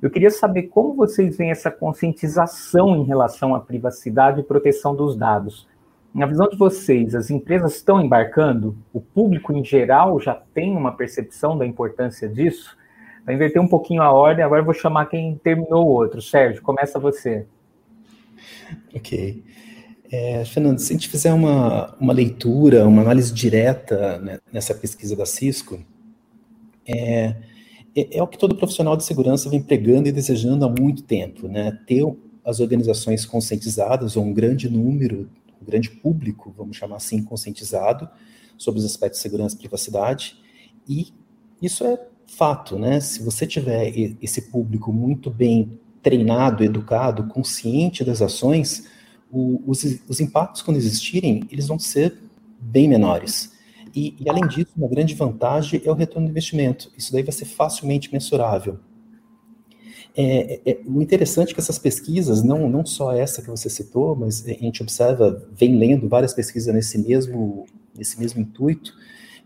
[0.00, 5.16] Eu queria saber como vocês veem essa conscientização em relação à privacidade e proteção dos
[5.16, 5.68] dados.
[6.14, 8.76] Na visão de vocês, as empresas estão embarcando?
[8.92, 12.76] O público em geral já tem uma percepção da importância disso?
[13.24, 16.22] Vai inverter um pouquinho a ordem, agora eu vou chamar quem terminou o outro.
[16.22, 17.46] Sérgio, começa você.
[18.94, 19.42] Ok.
[20.10, 25.16] É, Fernando, se a gente fizer uma, uma leitura, uma análise direta né, nessa pesquisa
[25.16, 25.82] da Cisco,
[26.86, 27.34] é,
[27.94, 31.48] é, é, o que todo profissional de segurança vem pregando e desejando há muito tempo,
[31.48, 31.72] né?
[31.86, 32.04] Ter
[32.44, 38.08] as organizações conscientizadas, ou um grande número, um grande público, vamos chamar assim, conscientizado
[38.58, 40.36] sobre os aspectos de segurança e privacidade,
[40.88, 41.12] e
[41.60, 42.98] isso é fato, né?
[43.00, 48.88] Se você tiver esse público muito bem treinado, educado, consciente das ações,
[49.30, 52.18] o, os, os impactos, quando existirem, eles vão ser
[52.60, 53.52] bem menores.
[53.94, 56.90] E, e, além disso, uma grande vantagem é o retorno do investimento.
[56.96, 58.78] Isso daí vai ser facilmente mensurável.
[60.14, 64.14] É, é, o interessante é que essas pesquisas, não, não só essa que você citou,
[64.14, 68.92] mas a gente observa, vem lendo várias pesquisas nesse mesmo, nesse mesmo intuito,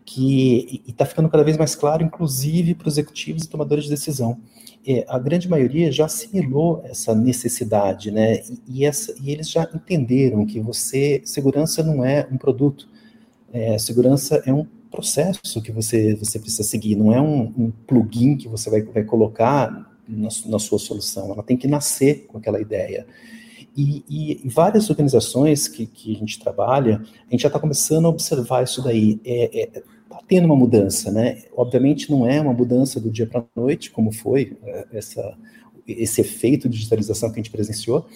[0.05, 4.39] que está ficando cada vez mais claro, inclusive para os executivos e tomadores de decisão.
[4.87, 8.43] É, a grande maioria já assimilou essa necessidade, né?
[8.49, 12.89] E, e, essa, e, eles já entenderam que você segurança não é um produto,
[13.53, 18.37] é, segurança é um processo que você você precisa seguir, não é um, um plugin
[18.37, 21.33] que você vai, vai colocar na, na, sua solução.
[21.33, 23.07] Ela tem que nascer com aquela ideia.
[23.77, 28.09] E, e várias organizações que, que a gente trabalha, a gente já está começando a
[28.09, 29.21] observar isso daí.
[29.25, 31.43] É, é, está tendo uma mudança, né?
[31.55, 35.37] Obviamente não é uma mudança do dia para a noite, como foi é, essa,
[35.87, 38.07] esse efeito de digitalização que a gente presenciou,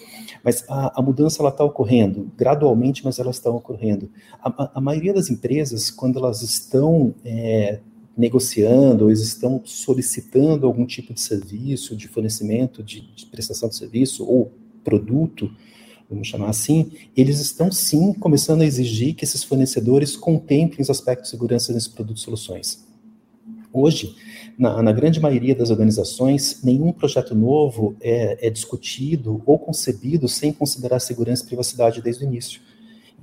[0.43, 4.09] mas a, a mudança está ocorrendo gradualmente, mas elas estão ocorrendo.
[4.41, 7.79] A, a, maioria das empresas, quando elas estão é,
[8.17, 14.25] negociando, ou estão solicitando algum tipo de serviço, de fornecimento, de, de prestação de serviço
[14.25, 14.51] ou
[14.83, 15.51] produto,
[16.09, 21.27] vamos chamar assim, eles estão sim começando a exigir que esses fornecedores contemplem os aspectos
[21.27, 22.85] de segurança nesses produtos e soluções.
[23.73, 24.15] Hoje,
[24.57, 30.51] na, na, grande maioria das organizações, nenhum projeto novo é, é, discutido ou concebido sem
[30.51, 32.59] considerar segurança e privacidade desde o início.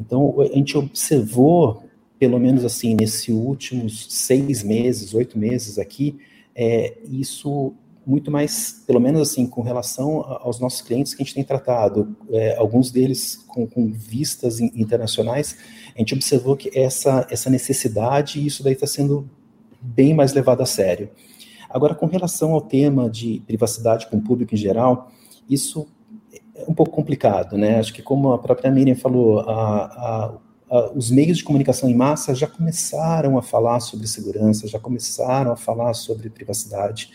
[0.01, 1.83] Então, a gente observou,
[2.18, 6.18] pelo menos assim, nesses últimos seis meses, oito meses aqui,
[6.55, 7.75] é, isso
[8.09, 12.16] muito mais, pelo menos assim, com relação aos nossos clientes que a gente tem tratado,
[12.31, 15.59] é, alguns deles com, com vistas internacionais,
[15.94, 19.29] a gente observou que essa, essa necessidade, isso daí está sendo
[19.79, 21.11] bem mais levado a sério.
[21.68, 25.12] Agora, com relação ao tema de privacidade com o público em geral,
[25.47, 25.87] isso
[26.55, 27.79] é um pouco complicado, né?
[27.79, 30.38] Acho que como a própria Miriam falou, a,
[30.71, 35.53] a, os meios de comunicação em massa já começaram a falar sobre segurança, já começaram
[35.53, 37.11] a falar sobre privacidade,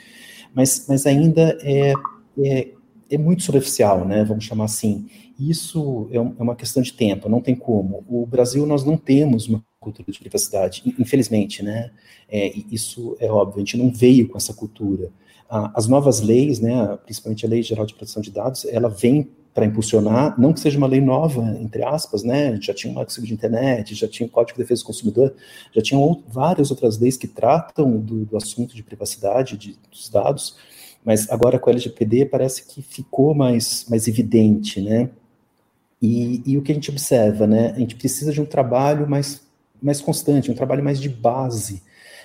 [0.53, 1.93] mas, mas ainda é,
[2.37, 2.67] é,
[3.09, 5.07] é muito superficial, né, vamos chamar assim.
[5.39, 8.03] Isso é, um, é, uma questão de tempo, não tem como.
[8.07, 11.91] O Brasil, nós não temos uma cultura de privacidade, infelizmente, né,
[12.29, 15.11] é, isso é óbvio, a gente não veio com essa cultura.
[15.49, 19.65] As novas leis, né, principalmente a Lei Geral de Proteção de Dados, ela vem para
[19.65, 22.59] impulsionar, não que seja uma lei nova, entre aspas, né?
[22.59, 25.35] Já tinha o Marco Civil de Internet, já tinha o Código de Defesa do Consumidor,
[25.71, 30.55] já tinham várias outras leis que tratam do, do assunto de privacidade de, dos dados,
[31.05, 35.11] mas agora com a LGPD parece que ficou mais, mais evidente, né?
[36.01, 37.73] E, e, o que a gente observa, né?
[37.75, 39.41] A gente precisa de um trabalho mais,
[39.81, 41.81] mais constante, um trabalho mais de base,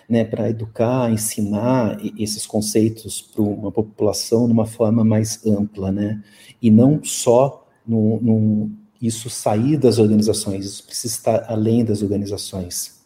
[0.09, 6.23] né, para educar, ensinar esses conceitos para uma população de uma forma mais ampla, né,
[6.63, 12.99] e não só no, no, isso sair das organizações, isso precisa estar além das organizações.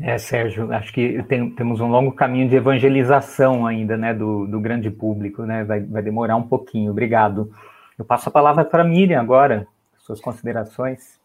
[0.00, 4.60] É, Sérgio, acho que tem, temos um longo caminho de evangelização ainda, né, do, do
[4.60, 6.90] grande público, né, vai, vai demorar um pouquinho.
[6.90, 7.52] Obrigado.
[7.98, 9.66] Eu passo a palavra para a Miriam agora,
[9.98, 11.18] suas considerações.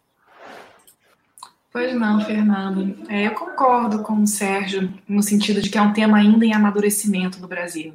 [1.71, 2.97] Pois não, Fernando.
[3.07, 6.53] É, eu concordo com o Sérgio no sentido de que é um tema ainda em
[6.53, 7.93] amadurecimento no Brasil.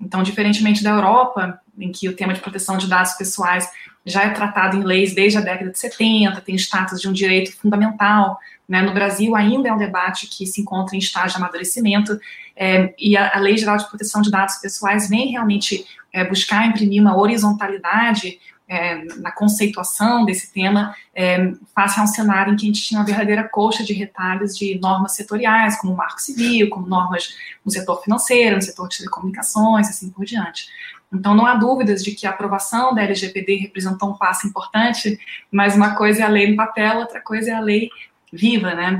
[0.00, 3.70] Então, diferentemente da Europa, em que o tema de proteção de dados pessoais
[4.04, 7.56] já é tratado em leis desde a década de 70, tem status de um direito
[7.56, 8.82] fundamental, né?
[8.82, 12.18] no Brasil ainda é um debate que se encontra em estágio de amadurecimento,
[12.56, 16.66] é, e a, a, Lei Geral de Proteção de Dados Pessoais vem realmente é, buscar
[16.66, 18.40] imprimir uma horizontalidade
[18.72, 22.98] é, na conceituação desse tema, é, face a um cenário em que a gente tinha
[22.98, 27.70] uma verdadeira coxa de retalhos de normas setoriais, como o Marco Civil, como normas no
[27.70, 30.68] setor financeiro, no setor de telecomunicações, assim por diante.
[31.12, 35.20] Então, não há dúvidas de que a aprovação da LGPD representou um passo importante,
[35.50, 37.90] mas uma coisa é a lei no papel, outra coisa é a lei
[38.32, 38.98] viva, né?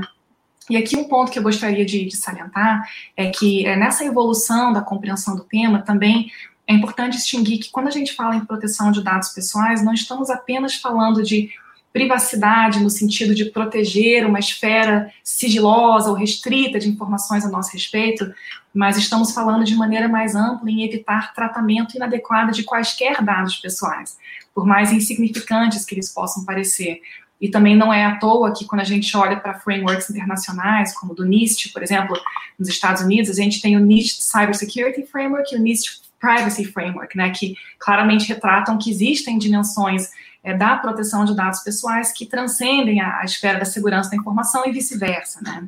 [0.69, 4.71] E aqui um ponto que eu gostaria de, de salientar é que é, nessa evolução
[4.71, 6.31] da compreensão do tema também
[6.67, 10.29] é importante distinguir que quando a gente fala em proteção de dados pessoais, não estamos
[10.29, 11.51] apenas falando de
[11.91, 18.33] privacidade no sentido de proteger uma esfera sigilosa ou restrita de informações a nosso respeito,
[18.73, 24.17] mas estamos falando de maneira mais ampla em evitar tratamento inadequado de quaisquer dados pessoais,
[24.55, 26.99] por mais insignificantes que eles possam parecer.
[27.39, 31.13] E também não é à toa que quando a gente olha para frameworks internacionais, como
[31.13, 32.15] do NIST, por exemplo,
[32.57, 37.17] nos Estados Unidos, a gente tem o NIST Cybersecurity Framework e o NIST Privacy Framework,
[37.17, 40.09] né, que claramente retratam que existem dimensões
[40.41, 44.65] é, da proteção de dados pessoais que transcendem a, a esfera da segurança da informação
[44.65, 45.67] e vice-versa, né.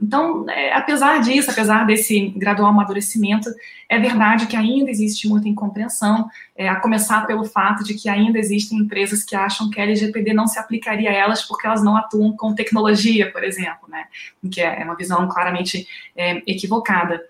[0.00, 3.48] Então, é, apesar disso, apesar desse gradual amadurecimento,
[3.88, 8.38] é verdade que ainda existe muita incompreensão, é, a começar pelo fato de que ainda
[8.38, 11.96] existem empresas que acham que a LGPD não se aplicaria a elas porque elas não
[11.96, 14.06] atuam com tecnologia, por exemplo, né?
[14.50, 17.22] Que é, é uma visão claramente é, equivocada.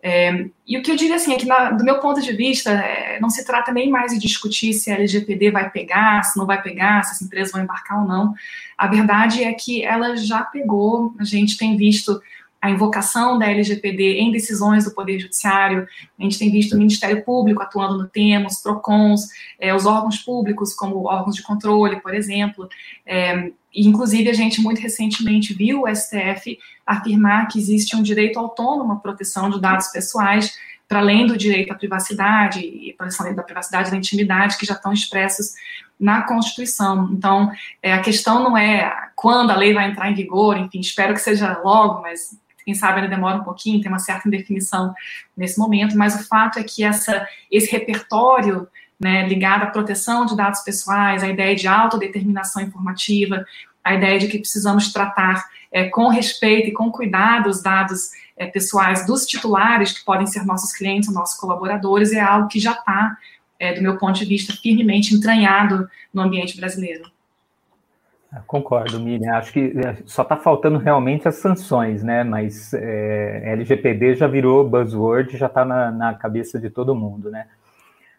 [0.00, 2.70] É, e o que eu diria assim é que, na, do meu ponto de vista,
[2.70, 6.46] é, não se trata nem mais de discutir se a LGPD vai pegar, se não
[6.46, 8.34] vai pegar, se as empresas vão embarcar ou não.
[8.76, 12.22] A verdade é que ela já pegou, a gente tem visto
[12.60, 15.86] a invocação da LGPD em decisões do Poder Judiciário,
[16.18, 19.28] a gente tem visto o Ministério Público atuando no tema, os PROCONs,
[19.60, 22.68] é, os órgãos públicos, como órgãos de controle, por exemplo,
[23.06, 28.92] é, inclusive a gente muito recentemente viu o STF afirmar que existe um direito autônomo
[28.92, 30.52] à proteção de dados pessoais,
[30.88, 34.74] para além do direito à privacidade e proteção da privacidade e da intimidade que já
[34.74, 35.52] estão expressos
[36.00, 37.10] na Constituição.
[37.12, 37.52] Então,
[37.82, 41.20] é, a questão não é quando a lei vai entrar em vigor, enfim, espero que
[41.20, 42.38] seja logo, mas
[42.68, 44.92] quem sabe ainda demora um pouquinho, tem uma certa indefinição
[45.34, 48.68] nesse momento, mas o fato é que essa, esse repertório
[49.00, 53.42] né, ligado à proteção de dados pessoais, a ideia de autodeterminação informativa,
[53.82, 58.44] a ideia de que precisamos tratar é, com respeito e com cuidado os dados é,
[58.46, 63.16] pessoais dos titulares, que podem ser nossos clientes, nossos colaboradores, é algo que já está,
[63.58, 67.10] é, do meu ponto de vista, firmemente entranhado no ambiente brasileiro.
[68.46, 69.34] Concordo, Miriam.
[69.36, 72.22] Acho que é, só está faltando realmente as sanções, né?
[72.22, 77.46] Mas é, LGPD já virou buzzword, já está na, na, cabeça de todo mundo, né?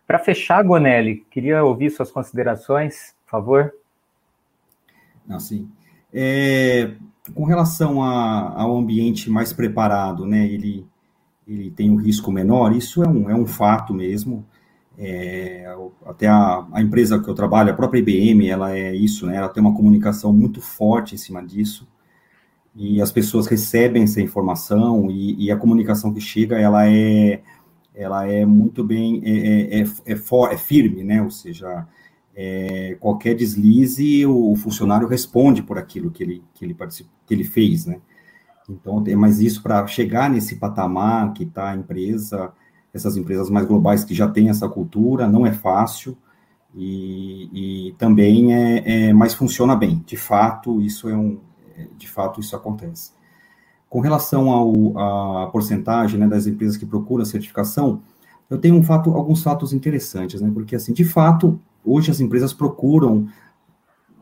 [0.08, 3.74] Para fechar, Gonelli, queria ouvir suas considerações, por favor.
[5.28, 5.70] Não, sim.
[6.12, 6.92] É,
[7.36, 10.44] com relação a, ao ambiente mais preparado, né?
[10.48, 10.88] Ele,
[11.48, 14.44] ele tem um risco menor, isso é um, é um fato mesmo.
[15.02, 15.66] É,
[16.06, 19.38] até a, a, empresa que eu trabalho, a própria IBM, ela é isso, né?
[19.38, 21.88] Ela tem uma comunicação muito forte em cima disso
[22.76, 27.42] e as pessoas recebem essa informação e, e a comunicação que chega, ela é,
[27.94, 31.22] ela é muito bem, é, é, é, for, é firme, né?
[31.22, 31.88] Ou seja,
[32.36, 36.76] é, qualquer deslize, o, o, funcionário responde por aquilo que ele, que ele,
[37.26, 38.00] que ele fez, né?
[38.70, 42.54] Então, mas isso para chegar nesse patamar que está a empresa,
[42.94, 46.18] essas empresas mais globais que já têm essa cultura, não é fácil
[46.76, 50.04] e, e também é, é, mas funciona bem.
[50.06, 51.40] De fato, isso é um,
[51.78, 53.12] é, de fato isso acontece.
[53.90, 58.02] Com relação ao, à porcentagem né, das empresas que procuram certificação,
[58.50, 60.50] eu tenho um fato, alguns fatos interessantes, né?
[60.54, 63.28] Porque assim, de fato, hoje as empresas procuram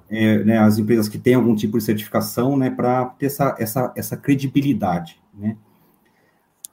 [0.10, 3.94] é, né, as empresas que têm algum tipo de certificação, né, para ter essa, essa,
[3.96, 5.58] essa credibilidade, né?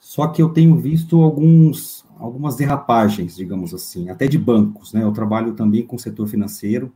[0.05, 5.02] Só que eu tenho visto alguns, algumas derrapagens, digamos assim, até de bancos, né?
[5.02, 6.92] Eu trabalho também com o setor financeiro,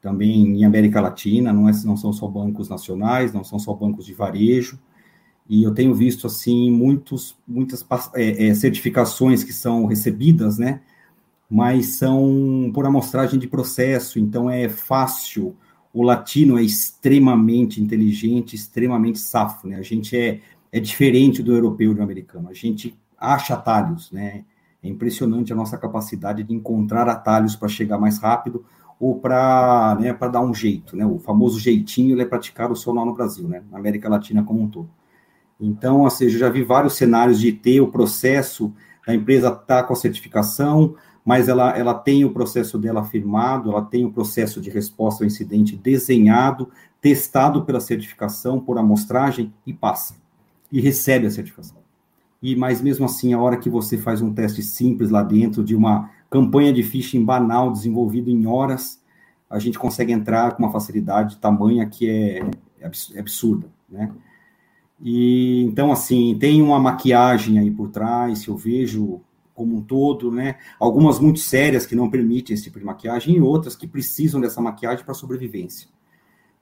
[0.00, 4.06] também em América Latina, não, é, não são só bancos nacionais, não são só bancos
[4.06, 4.80] de varejo,
[5.46, 10.80] e eu tenho visto, assim, muitos, muitas é, é, certificações que são recebidas, né?
[11.48, 15.54] Mas são por amostragem de processo, então é fácil.
[15.92, 19.76] O latino é extremamente inteligente, extremamente safo, né?
[19.76, 20.40] A gente é
[20.72, 22.48] é diferente do europeu e do americano.
[22.48, 24.44] A gente acha atalhos, né?
[24.82, 28.64] É impressionante a nossa capacidade de encontrar atalhos para chegar mais rápido
[28.98, 31.04] ou para né, dar um jeito, né?
[31.04, 33.62] O famoso jeitinho é praticar o sonar no Brasil, né?
[33.70, 34.88] Na América Latina como um todo.
[35.60, 38.72] Então, ou seja, já vi vários cenários de ter o processo,
[39.06, 43.82] a empresa está com a certificação, mas ela, ela tem o processo dela firmado, ela
[43.82, 50.20] tem o processo de resposta ao incidente desenhado, testado pela certificação, por amostragem e passa
[50.70, 51.78] e recebe a certificação.
[52.42, 55.74] E mas mesmo assim, a hora que você faz um teste simples lá dentro de
[55.74, 59.02] uma campanha de phishing banal desenvolvida em horas,
[59.48, 62.38] a gente consegue entrar com uma facilidade tamanha que é,
[62.80, 64.10] é, é absurda, né?
[65.00, 69.20] E então assim, tem uma maquiagem aí por trás, eu vejo
[69.54, 70.56] como um todo, né?
[70.78, 74.60] Algumas muito sérias que não permitem esse tipo de maquiagem e outras que precisam dessa
[74.60, 75.88] maquiagem para sobrevivência.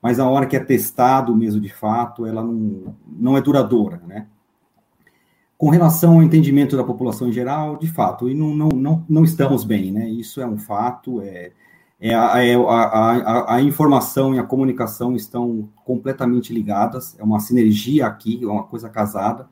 [0.03, 4.27] Mas a hora que é testado mesmo de fato, ela não, não é duradoura, né?
[5.57, 9.25] Com relação ao entendimento da população em geral, de fato, e não, não, não, não
[9.25, 10.09] estamos bem, né?
[10.09, 11.51] Isso é um fato, é,
[12.01, 17.41] é, a, é a, a, a, informação e a comunicação estão completamente ligadas, é uma
[17.41, 19.49] sinergia aqui, é uma coisa casada,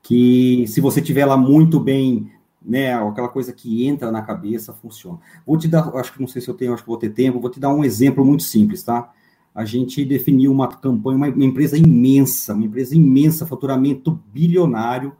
[0.00, 2.30] que se você tiver lá muito bem,
[2.62, 5.18] né, aquela coisa que entra na cabeça, funciona.
[5.44, 7.40] Vou te dar, acho que não sei se eu tenho, acho que vou ter tempo,
[7.40, 9.10] vou te dar um exemplo muito simples, tá?
[9.54, 15.12] A gente definiu uma campanha, uma, uma empresa imensa, uma empresa imensa, faturamento bilionário,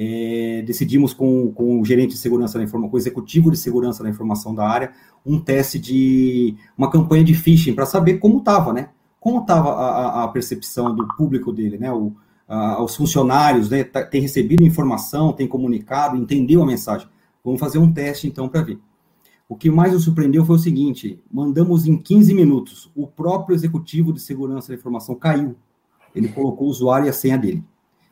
[0.00, 4.02] é, decidimos com, com o gerente de segurança da informação, com o executivo de segurança
[4.02, 4.92] da informação da área,
[5.26, 8.90] um teste de uma campanha de phishing para saber como estava, né?
[9.18, 11.92] Como estava a, a, percepção do público dele, né?
[11.92, 12.14] O,
[12.46, 13.82] a, os funcionários, né?
[13.82, 17.08] Tá, tem recebido informação, tem comunicado, entendeu a mensagem.
[17.44, 18.78] Vamos fazer um teste então para ver.
[19.48, 24.12] O que mais nos surpreendeu foi o seguinte: mandamos em 15 minutos, o próprio executivo
[24.12, 25.56] de segurança da informação caiu.
[26.14, 27.64] Ele colocou o usuário e a senha dele.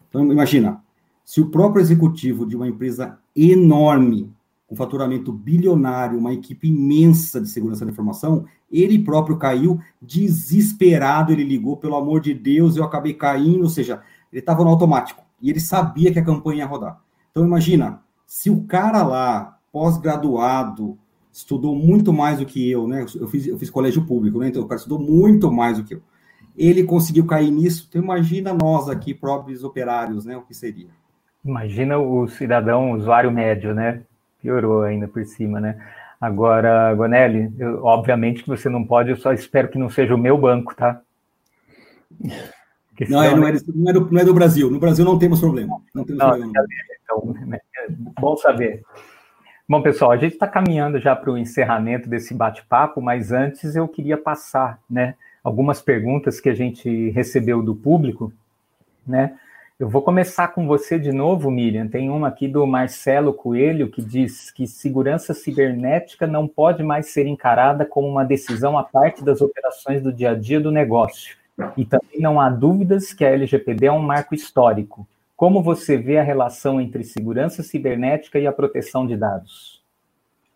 [0.09, 0.83] Então, imagina,
[1.25, 4.33] se o próprio executivo de uma empresa enorme,
[4.67, 11.45] com faturamento bilionário, uma equipe imensa de segurança da informação, ele próprio caiu, desesperado, ele
[11.45, 15.51] ligou, pelo amor de Deus, eu acabei caindo, ou seja, ele estava no automático, e
[15.51, 17.01] ele sabia que a campanha ia rodar.
[17.31, 20.99] Então imagina, se o cara lá, pós-graduado,
[21.37, 23.05] estudou muito mais do que eu, né?
[23.15, 24.49] Eu fiz, eu fiz colégio público, né?
[24.49, 26.03] Então o cara estudou muito mais do que eu.
[26.57, 30.35] Ele conseguiu cair nisso, então imagina nós aqui, próprios operários, né?
[30.35, 30.89] O que seria.
[31.45, 34.03] Imagina o cidadão usuário médio, né?
[34.41, 35.79] Piorou ainda por cima, né?
[36.19, 40.19] Agora, Gonelli, eu, obviamente que você não pode, eu só espero que não seja o
[40.19, 41.03] meu banco, tá?
[43.11, 44.71] não, é, não, é, não, é do, não é do Brasil.
[44.71, 45.83] No Brasil não temos problema.
[45.95, 46.53] Não temos não, problema.
[47.05, 47.35] Então,
[47.77, 48.83] é bom saber.
[49.69, 53.89] Bom, pessoal, a gente está caminhando já para o encerramento desse bate-papo, mas antes eu
[53.89, 58.33] queria passar né, algumas perguntas que a gente recebeu do público,
[59.05, 59.37] né?
[59.79, 61.89] Eu vou começar com você de novo, Miriam.
[61.89, 67.27] Tem uma aqui do Marcelo Coelho que diz que segurança cibernética não pode mais ser
[67.27, 71.37] encarada como uma decisão à parte das operações do dia a dia do negócio.
[71.77, 75.07] E também não há dúvidas que a LGPD é um marco histórico.
[75.37, 79.83] Como você vê a relação entre segurança cibernética e a proteção de dados?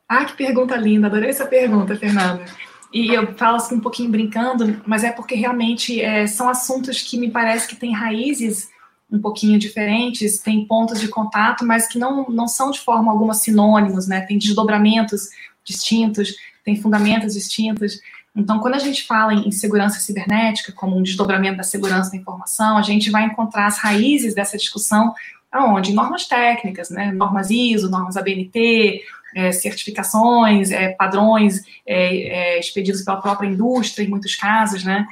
[0.08, 1.06] Ah, que pergunta linda.
[1.06, 2.44] Adorei essa pergunta, Fernanda.
[2.92, 7.18] E eu falo assim um pouquinho brincando, mas é porque realmente é, são assuntos que
[7.18, 8.68] me parece que têm raízes
[9.12, 13.34] um pouquinho diferentes, tem pontos de contato, mas que não, não são de forma alguma
[13.34, 14.22] sinônimos, né?
[14.22, 15.28] Tem desdobramentos
[15.64, 18.00] distintos, tem fundamentos distintos.
[18.34, 22.76] Então, quando a gente fala em segurança cibernética, como um desdobramento da segurança da informação,
[22.76, 25.12] a gente vai encontrar as raízes dessa discussão
[25.50, 25.92] aonde?
[25.92, 27.10] Normas técnicas, né?
[27.10, 29.02] Normas ISO, normas ABNT,
[29.34, 35.06] é, certificações, é, padrões é, é expedidos pela própria indústria, em muitos casos, né?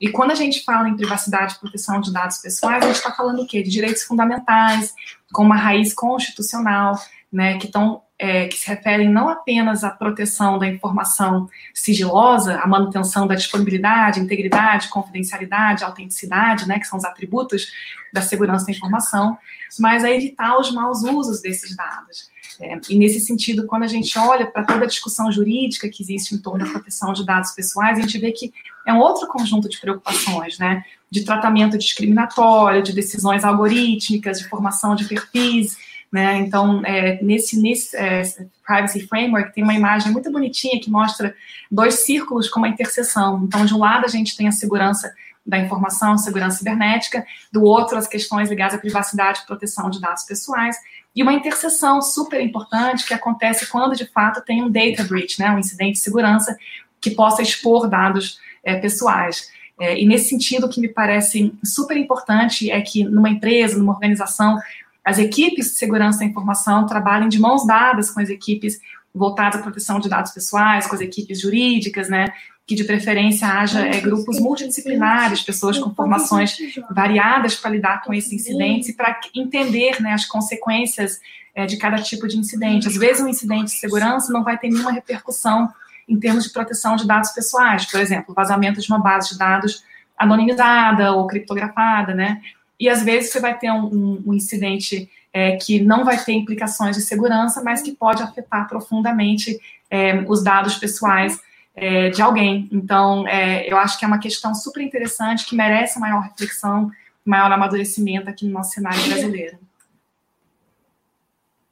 [0.00, 3.12] E quando a gente fala em privacidade e proteção de dados pessoais, a gente está
[3.12, 3.62] falando o quê?
[3.62, 4.92] De direitos fundamentais,
[5.32, 6.98] com uma raiz constitucional,
[7.32, 12.66] né, que, tão, é, que se referem não apenas à proteção da informação sigilosa, à
[12.66, 17.70] manutenção da disponibilidade, integridade, confidencialidade, autenticidade, né, que são os atributos
[18.10, 19.36] da segurança da informação,
[19.78, 22.30] mas a evitar os maus usos desses dados.
[22.58, 26.34] É, e nesse sentido, quando a gente olha para toda a discussão jurídica que existe
[26.34, 28.54] em torno da proteção de dados pessoais, a gente vê que
[28.86, 30.82] é um outro conjunto de preocupações, né?
[31.10, 35.76] De tratamento discriminatório, de decisões algorítmicas, de formação de perfis,
[36.14, 36.36] né?
[36.36, 38.22] Então, é, nesse, nesse é,
[38.64, 41.34] Privacy Framework tem uma imagem muito bonitinha que mostra
[41.68, 43.42] dois círculos com uma interseção.
[43.42, 45.12] Então, de um lado a gente tem a segurança
[45.44, 50.22] da informação, segurança cibernética, do outro as questões ligadas à privacidade e proteção de dados
[50.22, 50.76] pessoais,
[51.16, 55.50] e uma interseção super importante que acontece quando de fato tem um data breach, né,
[55.50, 56.56] um incidente de segurança
[57.00, 59.48] que possa expor dados é, pessoais.
[59.80, 63.92] É, e nesse sentido, o que me parece super importante é que numa empresa, numa
[63.92, 64.56] organização,
[65.04, 68.80] as equipes de segurança da informação trabalhem de mãos dadas com as equipes
[69.14, 72.32] voltadas à proteção de dados pessoais, com as equipes jurídicas, né,
[72.66, 76.56] que de preferência haja é, grupos multidisciplinares, pessoas com formações
[76.90, 81.20] variadas para lidar com esses incidentes e para entender né, as consequências
[81.54, 82.88] é, de cada tipo de incidente.
[82.88, 85.68] Às vezes, um incidente de segurança não vai ter nenhuma repercussão
[86.08, 89.84] em termos de proteção de dados pessoais, por exemplo, vazamento de uma base de dados
[90.18, 92.40] anonimizada ou criptografada, né?
[92.78, 96.96] E às vezes você vai ter um, um, incidente é, que não vai ter implicações
[96.96, 99.58] de segurança, mas que pode afetar profundamente
[99.90, 101.40] é, os dados pessoais
[101.74, 102.68] é, de alguém.
[102.72, 106.90] Então, é, eu acho que é uma questão super interessante que merece maior reflexão,
[107.24, 109.58] maior amadurecimento aqui no nosso cenário brasileiro.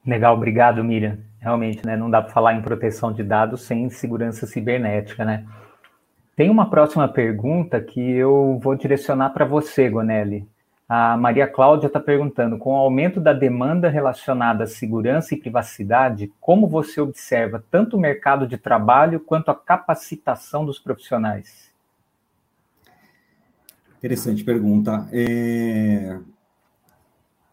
[0.05, 1.19] Legal, obrigado, Miriam.
[1.39, 5.45] Realmente, né, não dá para falar em proteção de dados sem segurança cibernética, né?
[6.35, 10.47] Tem uma próxima pergunta que eu vou direcionar para você, Gonelli.
[10.95, 16.31] A Maria Cláudia está perguntando: com o aumento da demanda relacionada à segurança e privacidade,
[16.39, 21.71] como você observa tanto o mercado de trabalho quanto a capacitação dos profissionais?
[23.97, 25.09] Interessante pergunta.
[25.11, 26.19] É...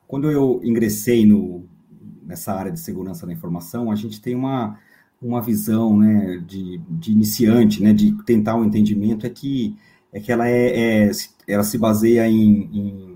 [0.06, 1.64] Quando eu ingressei no,
[2.22, 4.78] nessa área de segurança da informação, a gente tem uma,
[5.22, 9.74] uma visão né, de, de iniciante, né, de tentar um entendimento, é que,
[10.12, 11.10] é que ela, é, é
[11.48, 13.09] ela se baseia em, em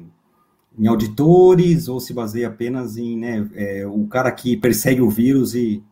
[0.78, 5.54] em auditores ou se baseia apenas em né, é, o cara que persegue o vírus
[5.54, 5.82] e,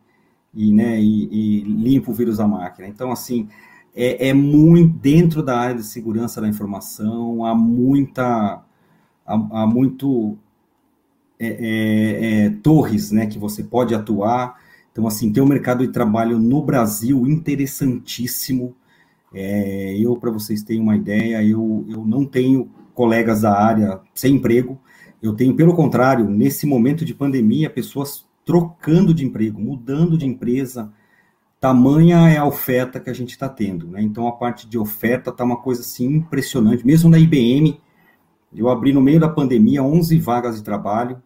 [0.53, 2.87] e, né, e, e limpa o vírus da máquina.
[2.87, 3.47] Então, assim,
[3.95, 8.61] é, é, muito dentro da área de segurança da informação, há muita,
[9.25, 10.37] há, há muito
[11.39, 14.59] é, é, é, torres, né, que você pode atuar.
[14.91, 18.75] Então, assim, tem um mercado de trabalho no Brasil interessantíssimo.
[19.33, 24.35] É, eu, para vocês terem uma ideia, eu, eu não tenho colegas da área sem
[24.35, 24.79] emprego.
[25.21, 30.91] Eu tenho, pelo contrário, nesse momento de pandemia, pessoas trocando de emprego, mudando de empresa.
[31.59, 33.87] Tamanha é a oferta que a gente está tendo.
[33.87, 34.01] Né?
[34.01, 36.85] Então, a parte de oferta está uma coisa assim impressionante.
[36.85, 37.79] Mesmo na IBM,
[38.55, 41.21] eu abri no meio da pandemia 11 vagas de trabalho,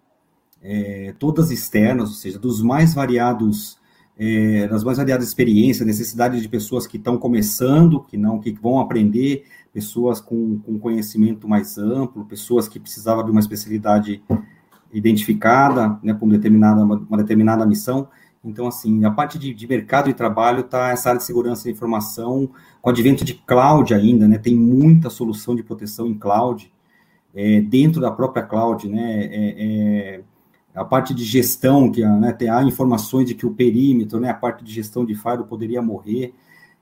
[0.61, 3.80] é, todas externas, ou seja, dos mais variados,
[4.20, 8.80] é, das mais variadas experiências, necessidade de pessoas que estão começando, que não, que vão
[8.80, 14.24] aprender, pessoas com, com conhecimento mais amplo, pessoas que precisavam de uma especialidade
[14.91, 18.07] identificada, né, com determinada, uma, uma determinada missão.
[18.43, 21.72] Então, assim, a parte de, de mercado de trabalho está essa área de segurança e
[21.72, 22.49] informação,
[22.82, 26.72] com o advento de cloud ainda, né, tem muita solução de proteção em cloud,
[27.36, 30.22] é, dentro da própria cloud, né, é, é,
[30.78, 34.34] a parte de gestão, que né, tem, há informações de que o perímetro, né, a
[34.34, 36.36] parte de gestão de firewall poderia morrer,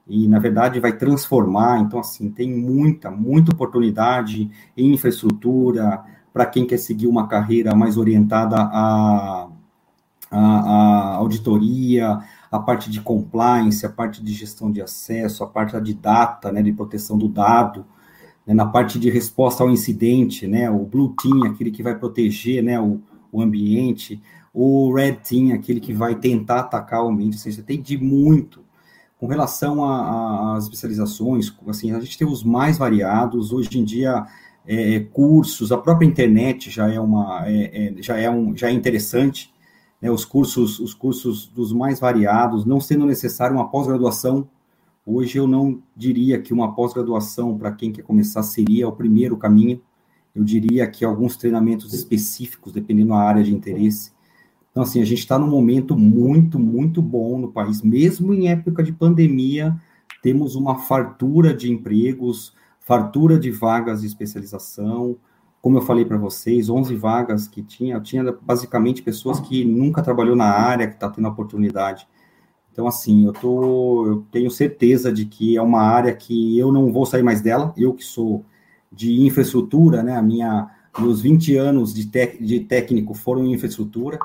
[0.05, 1.79] e na verdade vai transformar.
[1.79, 7.95] Então, assim, tem muita, muita oportunidade em infraestrutura para quem quer seguir uma carreira mais
[7.95, 9.47] orientada à,
[10.29, 12.19] à, auditoria,
[12.51, 16.61] a parte de compliance, a parte de gestão de acesso, a parte de data, né,
[16.61, 17.85] de proteção do dado,
[18.45, 22.61] né, na parte de resposta ao incidente, né, o Blue Team, aquele que vai proteger,
[22.61, 23.01] né, o,
[23.35, 24.21] o ambiente,
[24.53, 28.63] o Red Team, aquele que vai tentar atacar o ambiente, ou seja, tem de muito.
[29.19, 34.25] Com relação às especializações, assim, a gente tem os mais variados, hoje em dia,
[34.65, 38.71] é, cursos, a própria internet já é uma, é, é, já é um, já é
[38.71, 39.53] interessante,
[40.01, 44.47] né, os cursos, os cursos dos mais variados, não sendo necessário uma pós-graduação,
[45.05, 49.81] hoje eu não diria que uma pós-graduação para quem quer começar seria o primeiro caminho,
[50.35, 54.11] eu diria que alguns treinamentos específicos, dependendo da área de interesse,
[54.75, 58.83] então, assim, a gente está num momento muito, muito bom no país, mesmo em época
[58.83, 59.73] de pandemia,
[60.21, 65.15] temos uma fartura de empregos, fartura de vagas de especialização.
[65.61, 70.35] Como eu falei para vocês, 11 vagas que tinha, tinha basicamente pessoas que nunca trabalhou
[70.35, 72.05] na área, que está tendo oportunidade.
[72.73, 76.91] Então, assim, eu, tô, eu tenho certeza de que é uma área que eu não
[76.91, 78.43] vou sair mais dela, eu que sou
[78.95, 84.17] de infraestrutura, né, a minha, meus 20 anos de, tec, de técnico foram em infraestrutura,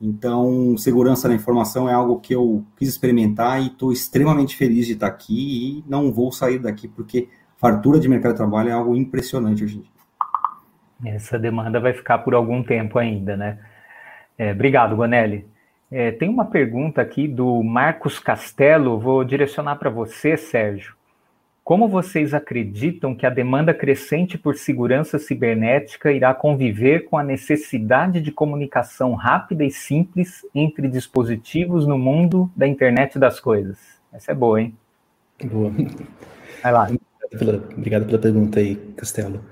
[0.00, 4.92] então, segurança da informação é algo que eu quis experimentar e estou extremamente feliz de
[4.92, 8.94] estar aqui e não vou sair daqui, porque fartura de mercado de trabalho é algo
[8.94, 11.14] impressionante hoje em dia.
[11.14, 13.58] Essa demanda vai ficar por algum tempo ainda, né?
[14.36, 15.46] É, obrigado, Gonelli.
[15.90, 20.95] É, tem uma pergunta aqui do Marcos Castelo, vou direcionar para você, Sérgio.
[21.66, 28.20] Como vocês acreditam que a demanda crescente por segurança cibernética irá conviver com a necessidade
[28.20, 33.78] de comunicação rápida e simples entre dispositivos no mundo da internet das coisas?
[34.12, 34.76] Essa é boa, hein?
[35.42, 35.72] Boa.
[36.62, 36.84] Vai lá.
[36.84, 39.44] Obrigado pela, obrigado pela pergunta aí, Castelo.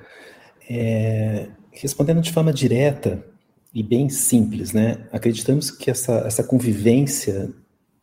[0.71, 3.27] É, respondendo de forma direta
[3.75, 5.05] e bem simples, né?
[5.11, 7.53] Acreditamos que essa, essa convivência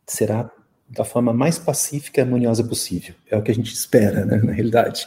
[0.06, 0.50] será
[0.92, 3.14] da forma mais pacífica e harmoniosa possível.
[3.30, 5.06] É o que a gente espera, né, na realidade.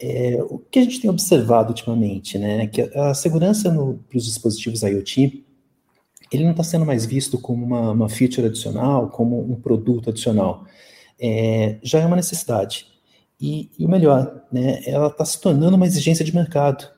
[0.00, 4.24] É, o que a gente tem observado ultimamente, né, é que a, segurança para os
[4.24, 5.44] dispositivos IoT,
[6.32, 10.64] ele não está sendo mais visto como uma, uma, feature adicional, como um produto adicional.
[11.20, 12.86] É, já é uma necessidade.
[13.38, 16.88] E, e o melhor, né, ela está se tornando uma exigência de mercado.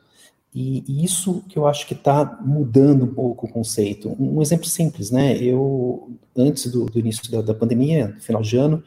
[0.54, 4.14] E, isso que eu acho que está mudando um pouco o conceito.
[4.20, 5.36] Um, exemplo simples, né?
[5.36, 8.82] Eu, antes do, do início da, da, pandemia, no final de ano,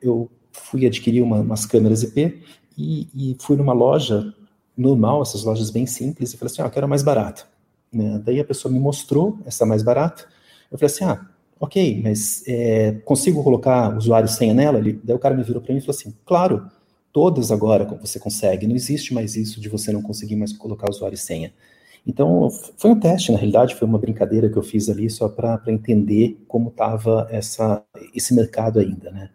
[0.00, 2.42] eu fui adquirir uma, umas câmeras IP
[2.76, 4.34] e, e, fui numa loja
[4.74, 7.42] normal, essas lojas bem simples, e falei assim, ah, eu quero a mais barata.
[7.92, 8.18] Né?
[8.24, 10.24] Daí a pessoa me mostrou essa mais barata,
[10.72, 11.26] eu falei assim, ah,
[11.58, 14.80] ok, mas é, consigo colocar usuário senha nela?
[14.80, 16.66] Daí o cara me virou para mim e falou assim, claro,
[17.12, 21.14] todas agora você consegue, não existe mais isso de você não conseguir mais colocar usuário
[21.14, 21.52] e senha.
[22.06, 25.62] Então, foi um teste, na realidade, foi uma brincadeira que eu fiz ali só para
[25.68, 27.28] entender como estava
[28.14, 29.30] esse mercado ainda, né?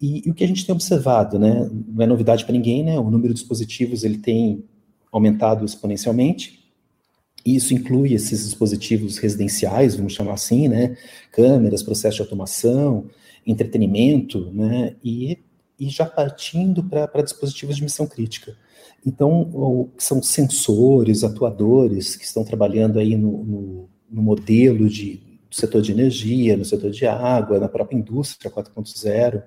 [0.00, 2.98] E, e, o que a gente tem observado, né, não é novidade para ninguém, né,
[2.98, 4.64] o número de dispositivos ele tem
[5.12, 6.58] aumentado exponencialmente,
[7.44, 10.96] e isso inclui esses dispositivos residenciais, vamos chamar assim, né,
[11.30, 13.08] câmeras, processo de automação,
[13.46, 15.38] entretenimento, né, e,
[15.80, 18.54] e já partindo para dispositivos de missão crítica.
[19.04, 25.16] Então, são sensores, atuadores que estão trabalhando aí no, no, no modelo de,
[25.48, 29.42] do setor de energia, no setor de água, na própria indústria 4.0.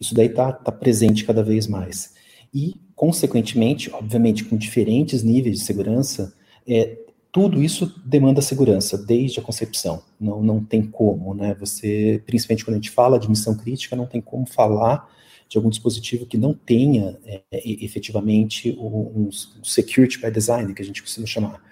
[0.00, 2.14] Isso daí está tá presente cada vez mais.
[2.54, 6.34] E, consequentemente, obviamente, com diferentes níveis de segurança,
[6.66, 6.98] é,
[7.36, 10.02] tudo isso demanda segurança, desde a concepção.
[10.18, 11.54] Não, não tem como, né?
[11.60, 15.06] Você, principalmente quando a gente fala de missão crítica, não tem como falar
[15.46, 19.30] de algum dispositivo que não tenha é, efetivamente um, um,
[19.62, 21.62] security by design, que a gente costuma chamar.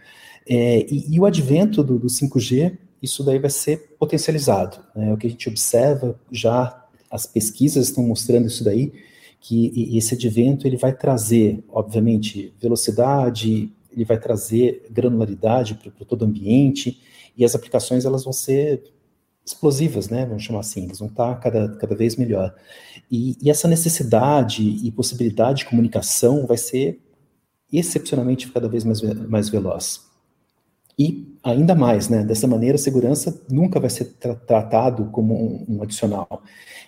[0.47, 4.85] É, e, e, o advento do, do, 5G, isso daí vai ser potencializado.
[4.95, 5.15] Né?
[5.15, 8.93] O que a gente observa já, as pesquisas estão mostrando isso daí,
[9.41, 16.25] que esse advento ele vai trazer, obviamente, velocidade, ele vai trazer granularidade para todo o
[16.25, 17.01] ambiente,
[17.37, 18.83] e as aplicações elas vão ser
[19.45, 20.25] explosivas, né?
[20.25, 22.55] Vamos chamar assim, eles vão estar cada, cada vez melhor.
[23.11, 26.99] E, e, essa necessidade e possibilidade de comunicação vai ser
[27.73, 30.03] excepcionalmente cada vez mais, mais veloz.
[30.99, 32.25] E ainda mais, né?
[32.25, 36.43] Dessa maneira, a segurança nunca vai ser tra tratado como um, um, adicional.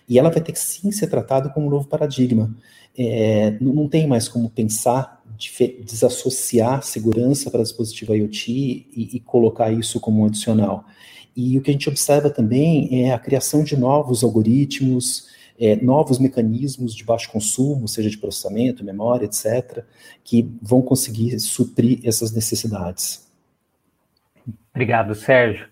[0.08, 2.54] E ela vai ter que sim ser tratada como um novo paradigma.
[2.96, 5.15] É, não tem mais como pensar
[5.84, 10.84] desassociar segurança para dispositivo IoT e, e colocar isso como um adicional.
[11.36, 15.28] E o que a gente observa também é a criação de novos algoritmos,
[15.58, 19.84] é, novos mecanismos de baixo consumo, seja de processamento, memória, etc.,
[20.24, 23.30] que vão conseguir suprir essas necessidades.
[24.74, 25.66] Obrigado, Sérgio.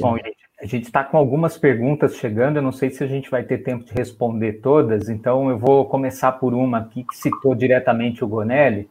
[0.00, 0.16] Bom,
[0.60, 3.58] a gente está com algumas perguntas chegando, eu não sei se a gente vai ter
[3.58, 8.28] tempo de responder todas, então eu vou começar por uma aqui que citou diretamente o
[8.28, 8.88] Gonelli,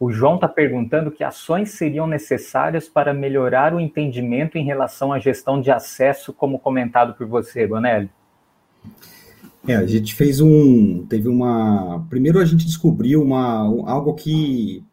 [0.00, 5.18] o João está perguntando que ações seriam necessárias para melhorar o entendimento em relação à
[5.18, 8.08] gestão de acesso, como comentado por você, Bonelli.
[9.66, 11.04] É, a gente fez um.
[11.06, 12.06] Teve uma.
[12.08, 13.58] Primeiro a gente descobriu uma,
[13.90, 14.84] algo que,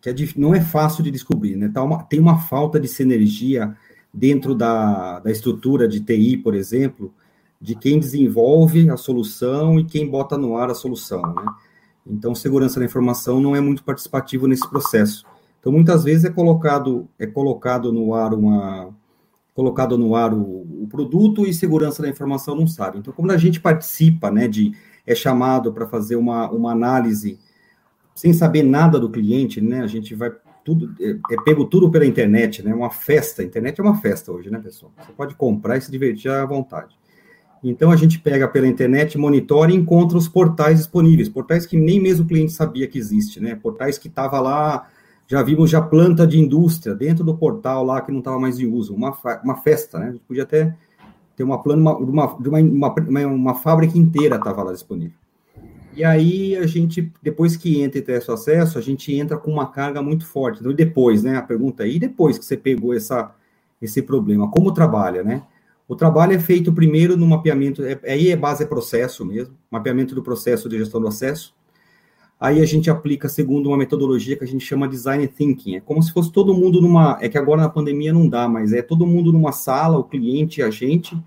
[0.00, 1.70] que é, não é fácil de descobrir, né?
[1.72, 3.74] Tá uma, tem uma falta de sinergia
[4.12, 7.14] dentro da, da estrutura de TI, por exemplo,
[7.60, 11.46] de quem desenvolve a solução e quem bota no ar a solução, né?
[12.08, 15.24] Então, segurança da informação não é muito participativo nesse processo.
[15.60, 18.94] Então, muitas vezes é colocado é colocado no ar uma
[19.54, 22.98] colocado no ar o, o produto e segurança da informação não sabe.
[22.98, 24.72] Então, quando a gente participa, né, de
[25.06, 27.38] é chamado para fazer uma, uma análise
[28.14, 30.32] sem saber nada do cliente, né, a gente vai
[30.64, 33.42] tudo é, é pego tudo pela internet, né, uma festa.
[33.42, 34.92] A internet é uma festa hoje, né, pessoal?
[35.00, 36.97] Você pode comprar e se divertir à vontade.
[37.62, 42.00] Então a gente pega pela internet, monitora e encontra os portais disponíveis, portais que nem
[42.00, 43.54] mesmo o cliente sabia que existe, né?
[43.54, 44.88] Portais que estava lá,
[45.26, 48.66] já vimos já planta de indústria dentro do portal lá que não estava mais em
[48.66, 50.08] uso, uma, uma festa, né?
[50.08, 50.74] A gente podia até
[51.36, 55.16] ter uma plano uma, de uma, uma, uma, fábrica inteira estava lá disponível.
[55.94, 59.50] E aí a gente, depois que entra e tem esse acesso, a gente entra com
[59.50, 60.60] uma carga muito forte.
[60.60, 61.36] Então, depois, né?
[61.36, 63.32] A pergunta aí, depois que você pegou essa,
[63.82, 65.42] esse problema, como trabalha, né?
[65.88, 70.14] O trabalho é feito primeiro no mapeamento, é, aí é base é processo mesmo, mapeamento
[70.14, 71.56] do processo de gestão do acesso.
[72.38, 75.76] Aí a gente aplica segundo uma metodologia que a gente chama design thinking.
[75.76, 78.72] É como se fosse todo mundo numa, é que agora na pandemia não dá, mas
[78.72, 81.20] é todo mundo numa sala, o cliente, a gente.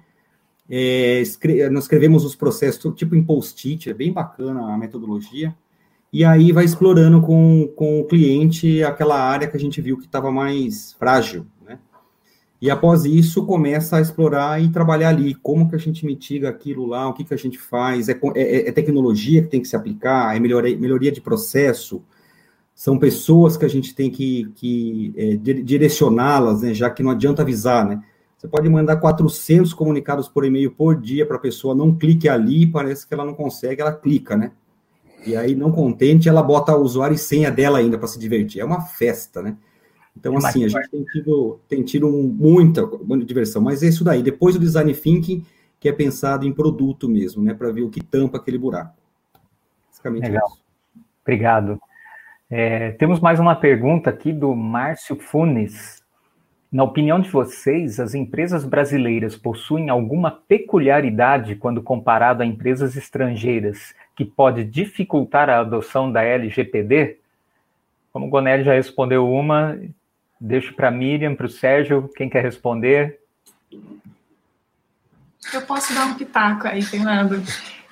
[0.70, 5.54] É, escre nós escrevemos os processos tipo em post-it, é bem bacana a metodologia.
[6.14, 10.06] E aí vai explorando com, com o cliente aquela área que a gente viu que
[10.06, 11.46] estava mais frágil,
[12.62, 15.34] e após isso, começa a explorar e trabalhar ali.
[15.34, 18.08] Como que a gente mitiga aquilo lá, o que, que a gente faz?
[18.08, 20.36] É, é, é tecnologia que tem que se aplicar?
[20.36, 22.04] É melhoria, melhoria de processo?
[22.76, 27.42] São pessoas que a gente tem que, que é, direcioná-las, né, já que não adianta
[27.42, 28.04] avisar, né?
[28.38, 32.66] Você pode mandar 400 comunicados por e-mail por dia para a pessoa, não clique ali,
[32.66, 34.52] parece que ela não consegue, ela clica, né?
[35.26, 38.62] E aí, não contente, ela bota o usuário e senha dela ainda para se divertir.
[38.62, 39.58] É uma festa, né?
[40.18, 44.22] Então, assim, a gente tem tido, tem tido muita, muita diversão, mas é isso daí.
[44.22, 45.46] Depois o design thinking,
[45.80, 48.96] que é pensado em produto mesmo, né, para ver o que tampa aquele buraco.
[49.90, 50.48] Basicamente Legal.
[50.48, 50.62] isso.
[51.24, 51.80] Obrigado.
[52.50, 56.02] É, temos mais uma pergunta aqui do Márcio Funes.
[56.72, 63.94] Na opinião de vocês, as empresas brasileiras possuem alguma peculiaridade quando comparado a empresas estrangeiras
[64.16, 67.18] que pode dificultar a adoção da LGPD?
[68.12, 69.78] Como o Gonelli já respondeu uma,
[70.42, 73.20] deixo para a Miriam, para o Sérgio, quem quer responder?
[75.54, 77.44] Eu posso dar um pitaco aí, Fernando.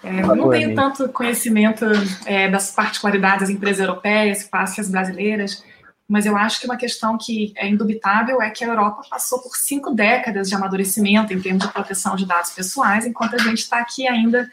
[0.04, 1.86] É, eu não tenho tanto conhecimento
[2.26, 5.64] é, das particularidades das empresas europeias, que as brasileiras,
[6.08, 9.56] mas eu acho que uma questão que é indubitável é que a Europa passou por
[9.56, 13.80] cinco décadas de amadurecimento em termos de proteção de dados pessoais, enquanto a gente está
[13.80, 14.50] aqui ainda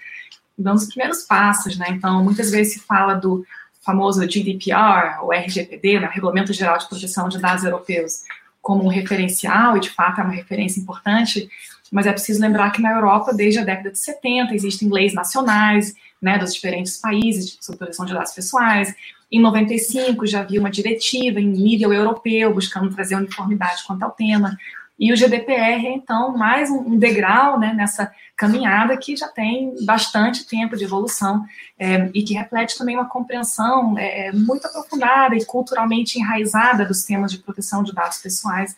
[0.58, 1.86] dando os primeiros passos, né?
[1.90, 3.46] Então, muitas vezes se fala do
[3.86, 8.24] famoso GDPR, ou RGPD, né, Regulamento Geral de Proteção de Dados Europeus,
[8.60, 11.48] como um referencial, e de fato é uma referência importante,
[11.92, 15.94] mas é preciso lembrar que na Europa, desde a década de 70, existem leis nacionais,
[16.20, 18.92] né, dos diferentes países sobre proteção de dados pessoais.
[19.30, 24.58] Em 95 já havia uma diretiva em nível europeu buscando trazer uniformidade quanto ao tema.
[24.98, 30.46] E o GDPR é, então, mais um degrau né, nessa caminhada que já tem bastante
[30.46, 31.44] tempo de evolução
[31.78, 37.30] é, e que reflete também uma compreensão é, muito aprofundada e culturalmente enraizada dos temas
[37.30, 38.74] de proteção de dados pessoais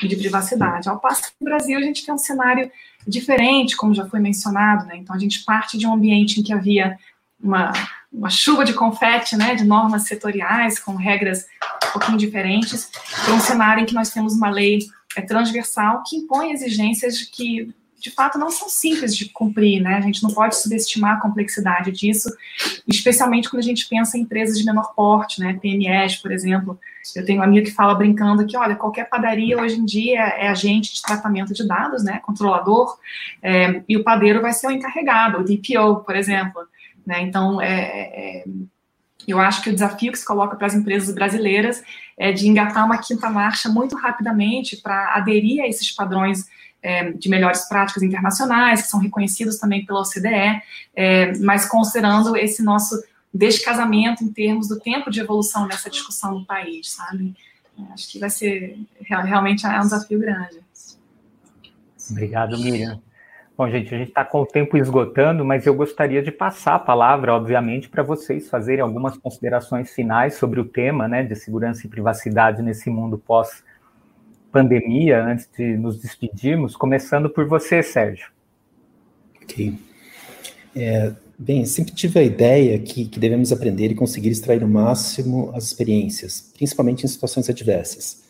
[0.00, 0.88] de privacidade.
[0.88, 2.70] Ao passo que no Brasil a gente tem um cenário
[3.06, 4.96] diferente, como já foi mencionado, né?
[4.96, 6.98] Então a gente parte de um ambiente em que havia
[7.42, 7.72] uma,
[8.12, 11.46] uma chuva de confete, né, de normas setoriais com regras
[11.88, 12.90] um pouquinho diferentes,
[13.24, 14.80] para um cenário em que nós temos uma lei
[15.16, 19.96] é, transversal que impõe exigências que de fato não são simples de cumprir, né?
[19.96, 22.30] A gente não pode subestimar a complexidade disso,
[22.88, 25.58] especialmente quando a gente pensa em empresas de menor porte, né?
[25.60, 26.78] PMEs, por exemplo.
[27.14, 30.48] Eu tenho um amigo que fala brincando que, olha, qualquer padaria hoje em dia é
[30.48, 32.20] agente de tratamento de dados, né?
[32.24, 32.98] Controlador,
[33.42, 36.62] é, e o padeiro vai ser o encarregado, o DPO, por exemplo.
[37.06, 37.22] Né?
[37.22, 38.44] Então, é, é,
[39.26, 41.82] eu acho que o desafio que se coloca para as empresas brasileiras
[42.16, 46.46] é de engatar uma quinta marcha muito rapidamente para aderir a esses padrões
[46.82, 50.62] é, de melhores práticas internacionais, que são reconhecidos também pela OCDE,
[50.94, 53.02] é, mas considerando esse nosso
[53.32, 57.34] descasamento em termos do tempo de evolução dessa discussão no país, sabe?
[57.92, 60.60] Acho que vai ser realmente é um desafio grande.
[62.10, 63.00] Obrigado, Miriam.
[63.60, 66.78] Bom, gente, a gente está com o tempo esgotando, mas eu gostaria de passar a
[66.78, 71.90] palavra, obviamente, para vocês fazerem algumas considerações finais sobre o tema né, de segurança e
[71.90, 73.62] privacidade nesse mundo pós
[74.50, 78.30] pandemia, antes de nos despedirmos, começando por você, Sérgio.
[79.42, 79.78] Ok.
[80.74, 85.52] É, bem, sempre tive a ideia que, que devemos aprender e conseguir extrair o máximo
[85.54, 88.24] as experiências, principalmente em situações adversas.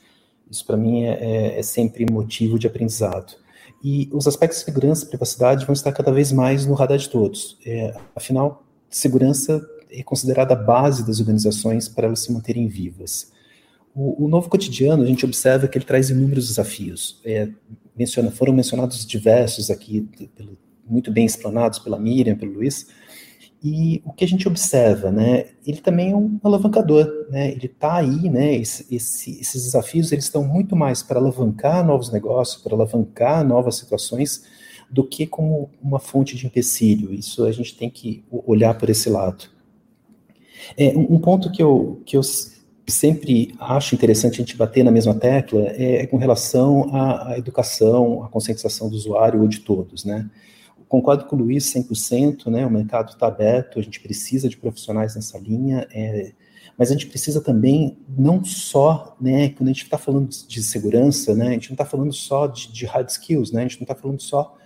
[0.51, 3.37] Isso, para mim, é, é, é, sempre motivo de aprendizado.
[3.83, 7.09] E os aspectos de segurança e privacidade vão estar cada vez mais no radar de
[7.09, 7.59] todos.
[7.65, 13.33] É, afinal, segurança é considerada a base das organizações para elas se manterem vivas.
[13.95, 17.21] O, o, novo cotidiano, a gente observa que ele traz inúmeros desafios.
[17.25, 17.49] É,
[17.97, 20.57] menciona, foram mencionados diversos aqui, pelo,
[20.87, 22.87] muito bem explanados pela Miriam, pelo Luiz,
[23.63, 27.97] e o que a gente observa, né, ele também é um alavancador, né, ele está
[27.97, 32.75] aí, né, esse, esse, esses desafios, eles estão muito mais para alavancar novos negócios, para
[32.75, 34.45] alavancar novas situações,
[34.91, 39.09] do que como uma fonte de empecilho, isso a gente tem que olhar por esse
[39.09, 39.45] lado.
[40.77, 42.23] É, um ponto que eu, que eu
[42.87, 48.25] sempre acho interessante a gente bater na mesma tecla é, com relação à, à, educação,
[48.25, 50.29] à conscientização do usuário ou de todos, né?
[50.91, 52.67] Concordo com o Luiz 100%, né?
[52.67, 56.33] O mercado está aberto, a gente precisa de profissionais nessa linha, é,
[56.77, 61.35] mas a gente precisa também, não só, né, quando a gente está falando de segurança,
[61.35, 63.85] né, a gente não está falando só de, de hard skills, né, a gente não
[63.85, 64.57] está falando só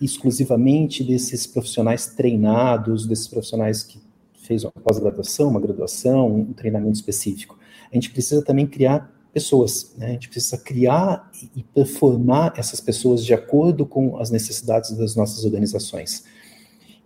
[0.00, 4.00] exclusivamente desses profissionais treinados, desses profissionais que
[4.34, 7.58] fez uma pós-graduação, uma graduação, um treinamento específico
[7.92, 10.08] a gente precisa também criar pessoas, né?
[10.08, 15.44] a gente precisa criar e performar essas pessoas de acordo com as necessidades das nossas
[15.44, 16.24] organizações.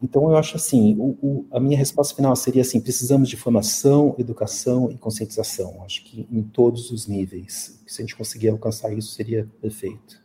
[0.03, 4.15] Então, eu acho assim, o, o, a minha resposta final seria assim, precisamos de formação,
[4.19, 7.83] educação e conscientização, acho que em todos os níveis.
[7.87, 10.21] Se a gente conseguir alcançar isso, seria perfeito.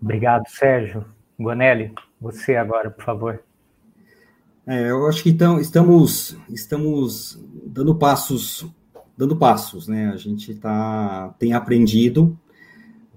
[0.00, 1.04] Obrigado, Sérgio.
[1.38, 3.42] Guanelli, você agora, por favor.
[4.66, 8.66] É, eu acho que então, estamos, estamos dando passos
[9.16, 10.08] dando passos, né?
[10.08, 12.38] A gente tá, tem aprendido,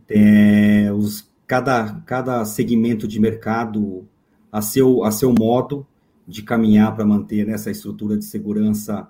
[0.07, 4.07] é, os, cada, cada segmento de mercado
[4.51, 5.85] a seu, a seu modo
[6.27, 9.07] de caminhar para manter essa estrutura de segurança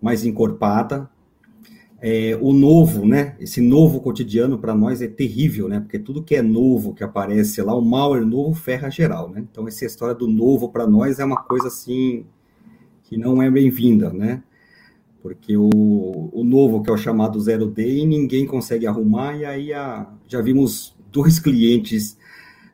[0.00, 1.10] mais encorpada.
[2.00, 3.34] É, o novo, né?
[3.40, 5.80] Esse novo cotidiano para nós é terrível, né?
[5.80, 9.42] Porque tudo que é novo que aparece lá, o malware novo ferra geral, né?
[9.50, 12.26] Então essa história do novo para nós é uma coisa assim
[13.04, 14.42] que não é bem-vinda, né?
[15.24, 15.70] Porque o,
[16.34, 20.42] o novo, que é o chamado zero day, ninguém consegue arrumar, e aí a, já
[20.42, 22.18] vimos dois clientes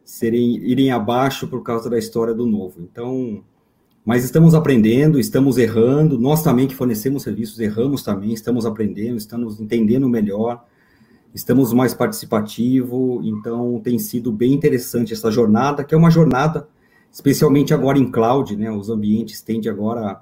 [0.05, 2.81] serem, irem abaixo por causa da história do novo.
[2.81, 3.45] Então,
[4.05, 9.61] mas estamos aprendendo, estamos errando, nós também que fornecemos serviços erramos também, estamos aprendendo, estamos
[9.61, 10.65] entendendo melhor,
[11.33, 16.69] estamos mais participativo, então tem sido bem interessante essa jornada, que é uma jornada,
[17.13, 18.73] especialmente agora em cloud, né?
[18.73, 20.21] Os ambientes tendem agora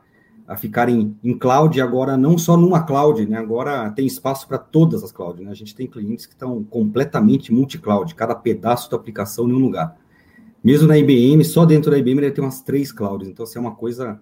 [0.49, 3.36] a, ficarem em cloud, agora não só numa cloud, né?
[3.36, 5.51] Agora tem espaço para todas as clouds, né?
[5.51, 9.96] A gente tem clientes que estão completamente multi-cloud, cada pedaço da aplicação em um lugar.
[10.64, 13.61] Mesmo na IBM, só dentro da IBM deve ter umas três clouds, então assim, é
[13.61, 14.20] uma coisa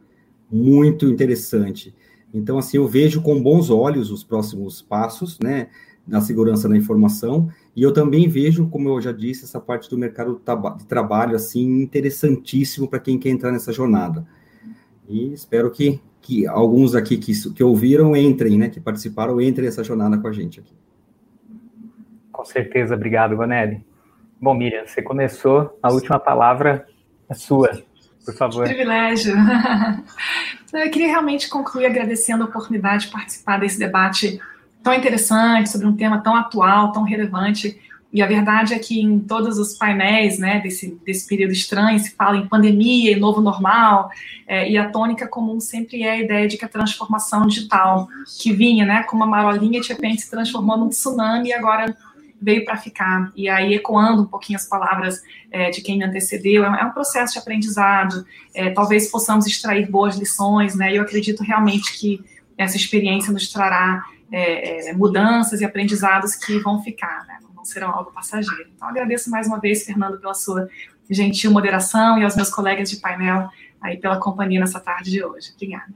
[0.51, 1.95] muito interessante.
[2.35, 5.69] Então, assim, eu vejo com bons olhos os próximos passos, né?
[6.07, 9.99] na segurança da informação, e eu também vejo, como eu já disse, essa parte do
[9.99, 10.41] mercado
[10.79, 14.25] de trabalho, assim, interessantíssimo para quem quer entrar nessa jornada.
[15.09, 19.85] E espero que, que alguns aqui que, que ouviram entrem, né, que participaram, entrem nessa
[19.85, 20.75] jornada com a gente aqui.
[22.33, 23.87] Com certeza, obrigado, Gonelli.
[24.43, 26.85] Bom, Miriam, você começou, a última palavra
[27.29, 27.81] é sua,
[28.25, 28.65] por favor.
[28.67, 29.37] Que privilégio.
[30.75, 34.41] Eu queria realmente concluir agradecendo a oportunidade de participar desse debate
[34.83, 37.81] tão interessante, sobre um tema tão atual, tão relevante.
[38.13, 42.15] E a verdade é que em todos os painéis né, desse, desse período estranho se
[42.15, 44.11] fala em pandemia e novo normal,
[44.47, 48.09] é, e a tônica comum sempre é a ideia de que a transformação digital,
[48.41, 51.95] que vinha né, com uma marolinha, de repente se transformou num tsunami e agora
[52.41, 53.33] veio para ficar.
[53.35, 56.91] E aí, ecoando um pouquinho as palavras é, de quem me antecedeu, é, é um
[56.91, 60.97] processo de aprendizado, é, talvez possamos extrair boas lições, né?
[60.97, 62.23] Eu acredito realmente que
[62.57, 67.39] essa experiência nos trará é, é, mudanças e aprendizados que vão ficar, né?
[67.67, 68.71] Serão algo passageiro.
[68.75, 70.69] Então, agradeço mais uma vez, Fernando, pela sua
[71.09, 73.49] gentil moderação e aos meus colegas de painel
[73.81, 75.53] aí pela companhia nessa tarde de hoje.
[75.55, 75.93] Obrigada.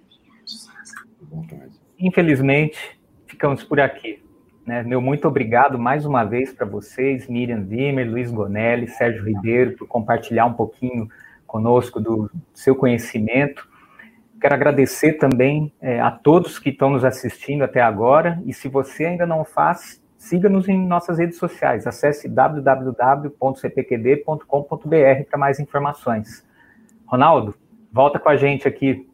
[1.98, 2.78] Infelizmente,
[3.26, 4.22] ficamos por aqui.
[4.66, 4.82] Né?
[4.82, 9.88] Meu muito obrigado mais uma vez para vocês, Miriam Zimmer, Luiz Gonelli, Sérgio Ribeiro, por
[9.88, 11.08] compartilhar um pouquinho
[11.46, 13.68] conosco do seu conhecimento
[14.40, 18.42] Quero agradecer também é, a todos que estão nos assistindo até agora.
[18.46, 21.86] E se você ainda não faz, siga-nos em nossas redes sociais.
[21.86, 26.46] Acesse www.cpqd.com.br para mais informações.
[27.06, 27.54] Ronaldo,
[27.90, 29.08] volta com a gente aqui.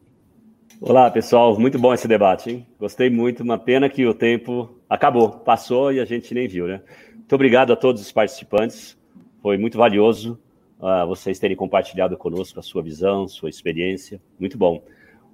[0.81, 1.57] Olá, pessoal.
[1.57, 2.67] Muito bom esse debate, hein?
[2.77, 3.41] Gostei muito.
[3.41, 6.81] Uma pena que o tempo acabou, passou e a gente nem viu, né?
[7.15, 8.97] Muito obrigado a todos os participantes.
[9.41, 10.37] Foi muito valioso
[10.77, 14.19] uh, vocês terem compartilhado conosco a sua visão, sua experiência.
[14.37, 14.83] Muito bom.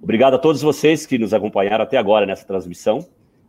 [0.00, 3.04] Obrigado a todos vocês que nos acompanharam até agora nessa transmissão.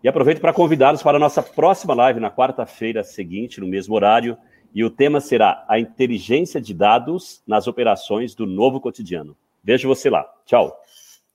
[0.05, 4.37] E aproveito para convidá-los para a nossa próxima live na quarta-feira seguinte, no mesmo horário.
[4.71, 9.35] E o tema será a inteligência de dados nas operações do novo cotidiano.
[9.63, 10.23] Vejo você lá.
[10.45, 10.79] Tchau.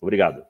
[0.01, 0.45] Obrigado.